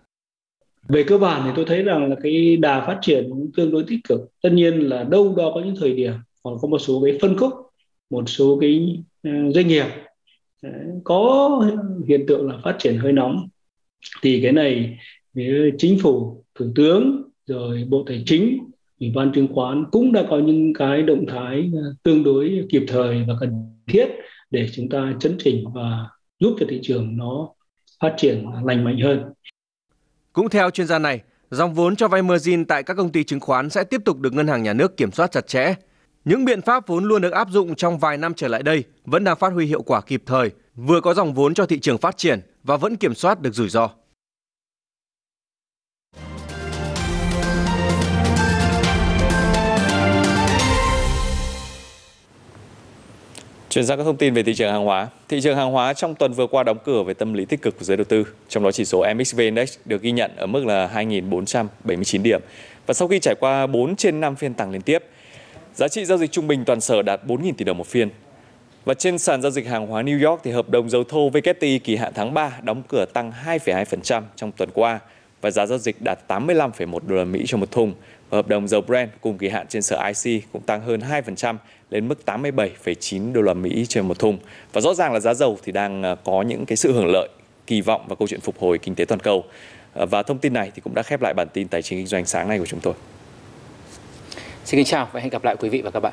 Về 0.88 1.04
cơ 1.04 1.18
bản 1.18 1.42
thì 1.46 1.52
tôi 1.56 1.66
thấy 1.66 1.84
rằng 1.84 2.10
là 2.10 2.16
cái 2.24 2.58
đà 2.58 2.86
phát 2.88 3.00
triển 3.02 3.30
cũng 3.30 3.52
tương 3.58 3.72
đối 3.72 3.84
tích 3.88 4.00
cực. 4.10 4.20
Tất 4.42 4.50
nhiên 4.54 4.80
là 4.80 5.04
đâu 5.04 5.36
đó 5.38 5.52
có 5.56 5.62
những 5.62 5.76
thời 5.80 5.94
điểm 5.94 6.14
còn 6.44 6.58
có 6.62 6.68
một 6.68 6.80
số 6.80 7.02
cái 7.06 7.18
phân 7.22 7.38
khúc, 7.38 7.54
một 8.10 8.30
số 8.30 8.58
cái 8.62 9.04
ừ, 9.24 9.30
doanh 9.56 9.68
nghiệp 9.68 9.86
ừ, 10.62 10.70
có 11.04 11.62
hiện 12.08 12.26
tượng 12.28 12.48
là 12.48 12.58
phát 12.64 12.76
triển 12.80 12.98
hơi 12.98 13.12
nóng. 13.12 13.48
Thì 14.22 14.42
cái 14.44 14.52
này 14.52 14.98
chính 15.78 16.00
phủ, 16.00 16.44
thủ 16.56 16.66
tướng 16.76 17.24
rồi 17.46 17.86
bộ 17.90 18.04
tài 18.08 18.24
chính, 18.26 18.60
ủy 19.00 19.12
ban 19.16 19.32
chứng 19.34 19.48
khoán 19.54 19.86
cũng 19.92 20.12
đã 20.12 20.24
có 20.30 20.40
những 20.40 20.74
cái 20.74 21.04
động 21.04 21.26
thái 21.28 21.70
ừ, 21.74 21.94
tương 22.04 22.24
đối 22.24 22.66
kịp 22.70 22.84
thời 22.88 23.24
và 23.28 23.34
cần 23.40 23.50
thiết 23.88 24.08
để 24.54 24.68
chúng 24.74 24.90
ta 24.90 25.14
chấn 25.20 25.38
chỉnh 25.44 25.66
và 25.74 26.10
giúp 26.40 26.56
cho 26.60 26.66
thị 26.70 26.80
trường 26.84 27.18
nó 27.18 27.50
phát 28.00 28.14
triển 28.18 28.46
lành 28.64 28.84
mạnh 28.84 29.00
hơn. 29.04 29.24
Cũng 30.34 30.50
theo 30.50 30.70
chuyên 30.70 30.88
gia 30.88 31.00
này, 31.00 31.22
dòng 31.50 31.74
vốn 31.74 31.96
cho 31.96 32.08
vay 32.08 32.22
margin 32.22 32.66
tại 32.66 32.84
các 32.84 32.94
công 32.94 33.12
ty 33.12 33.24
chứng 33.24 33.40
khoán 33.40 33.70
sẽ 33.70 33.84
tiếp 33.84 34.02
tục 34.06 34.20
được 34.20 34.34
ngân 34.34 34.48
hàng 34.48 34.64
nhà 34.64 34.74
nước 34.74 34.98
kiểm 34.98 35.12
soát 35.12 35.32
chặt 35.32 35.48
chẽ. 35.48 35.74
Những 36.26 36.46
biện 36.46 36.62
pháp 36.62 36.88
vốn 36.88 37.04
luôn 37.04 37.22
được 37.22 37.34
áp 37.34 37.48
dụng 37.52 37.76
trong 37.76 37.98
vài 37.98 38.18
năm 38.18 38.34
trở 38.34 38.48
lại 38.48 38.64
đây 38.64 38.84
vẫn 39.06 39.24
đang 39.24 39.38
phát 39.38 39.54
huy 39.54 39.66
hiệu 39.66 39.82
quả 39.82 40.02
kịp 40.02 40.24
thời, 40.26 40.52
vừa 40.76 41.02
có 41.02 41.14
dòng 41.14 41.34
vốn 41.34 41.54
cho 41.54 41.66
thị 41.66 41.80
trường 41.80 41.98
phát 41.98 42.18
triển 42.18 42.40
và 42.64 42.78
vẫn 42.78 42.96
kiểm 42.96 43.14
soát 43.14 43.42
được 43.42 43.54
rủi 43.54 43.70
ro. 43.70 43.90
Chuyển 53.74 53.86
sang 53.86 53.98
các 53.98 54.04
thông 54.04 54.18
tin 54.18 54.34
về 54.34 54.44
thị 54.44 54.54
trường 54.54 54.72
hàng 54.72 54.86
hóa. 54.86 55.08
Thị 55.30 55.42
trường 55.42 55.58
hàng 55.58 55.72
hóa 55.72 55.94
trong 55.94 56.16
tuần 56.16 56.34
vừa 56.34 56.48
qua 56.48 56.64
đóng 56.64 56.78
cửa 56.86 57.04
với 57.04 57.14
tâm 57.14 57.34
lý 57.34 57.46
tích 57.46 57.62
cực 57.62 57.80
của 57.80 57.84
giới 57.86 57.98
đầu 57.98 58.04
tư. 58.04 58.28
Trong 58.50 58.64
đó 58.64 58.72
chỉ 58.72 58.86
số 58.86 59.06
MXV 59.16 59.40
Index 59.40 59.78
được 59.86 60.02
ghi 60.02 60.12
nhận 60.12 60.32
ở 60.36 60.46
mức 60.46 60.66
là 60.66 60.92
2.479 60.96 62.22
điểm. 62.22 62.42
Và 62.86 62.94
sau 62.94 63.08
khi 63.08 63.20
trải 63.20 63.36
qua 63.40 63.68
4 63.68 63.96
trên 63.96 64.22
5 64.22 64.36
phiên 64.36 64.54
tăng 64.54 64.72
liên 64.72 64.82
tiếp, 64.82 65.04
giá 65.76 65.88
trị 65.88 66.06
giao 66.06 66.18
dịch 66.18 66.32
trung 66.32 66.48
bình 66.48 66.66
toàn 66.66 66.82
sở 66.82 67.02
đạt 67.02 67.22
4.000 67.28 67.54
tỷ 67.58 67.66
đồng 67.66 67.78
một 67.78 67.88
phiên. 67.88 68.10
Và 68.86 68.94
trên 68.94 69.18
sàn 69.18 69.42
giao 69.42 69.52
dịch 69.52 69.68
hàng 69.68 69.88
hóa 69.88 70.04
New 70.04 70.30
York 70.30 70.42
thì 70.44 70.52
hợp 70.52 70.70
đồng 70.70 70.90
dầu 70.90 71.04
thô 71.04 71.30
WTI 71.30 71.80
kỳ 71.84 71.96
hạn 71.96 72.12
tháng 72.16 72.34
3 72.34 72.60
đóng 72.64 72.84
cửa 72.88 73.06
tăng 73.14 73.32
2,2% 73.46 74.22
trong 74.36 74.52
tuần 74.52 74.70
qua 74.74 75.00
và 75.42 75.52
giá 75.52 75.66
giao 75.66 75.78
dịch 75.78 76.02
đạt 76.02 76.20
85,1 76.28 77.00
đô 77.08 77.16
la 77.16 77.24
Mỹ 77.24 77.44
cho 77.48 77.58
một 77.58 77.72
thùng. 77.72 77.94
Và 78.34 78.38
hợp 78.38 78.48
đồng 78.48 78.68
dầu 78.68 78.82
Brent 78.82 79.10
cùng 79.22 79.38
kỳ 79.38 79.50
hạn 79.50 79.68
trên 79.70 79.82
sở 79.82 80.12
IC 80.24 80.44
cũng 80.54 80.62
tăng 80.62 80.82
hơn 80.82 81.00
2% 81.00 81.56
lên 81.90 82.08
mức 82.08 82.20
87,9 82.26 83.34
đô 83.34 83.42
la 83.42 83.54
Mỹ 83.54 83.86
trên 83.90 84.08
một 84.08 84.20
thùng. 84.20 84.38
Và 84.74 84.82
rõ 84.82 84.94
ràng 84.94 85.14
là 85.14 85.20
giá 85.20 85.34
dầu 85.34 85.58
thì 85.64 85.72
đang 85.72 86.04
à, 86.04 86.16
có 86.24 86.42
những 86.42 86.66
cái 86.66 86.78
sự 86.78 86.94
hưởng 86.94 87.06
lợi 87.06 87.30
kỳ 87.68 87.82
vọng 87.82 88.06
vào 88.08 88.16
câu 88.16 88.28
chuyện 88.28 88.40
phục 88.40 88.60
hồi 88.60 88.78
kinh 88.78 88.96
tế 88.96 89.06
toàn 89.06 89.20
cầu. 89.20 89.44
À, 89.94 90.06
và 90.06 90.24
thông 90.24 90.38
tin 90.38 90.54
này 90.54 90.72
thì 90.76 90.82
cũng 90.82 90.94
đã 90.96 91.04
khép 91.04 91.22
lại 91.22 91.34
bản 91.34 91.48
tin 91.54 91.68
tài 91.68 91.82
chính 91.82 92.00
kinh 92.00 92.08
doanh 92.08 92.26
sáng 92.26 92.48
nay 92.48 92.60
của 92.60 92.66
chúng 92.66 92.80
tôi. 92.80 92.94
Xin 94.66 94.78
kính 94.78 94.86
chào 94.86 95.10
và 95.12 95.20
hẹn 95.20 95.30
gặp 95.30 95.44
lại 95.44 95.56
quý 95.60 95.70
vị 95.70 95.82
và 95.82 95.92
các 95.92 96.00
bạn. 96.00 96.12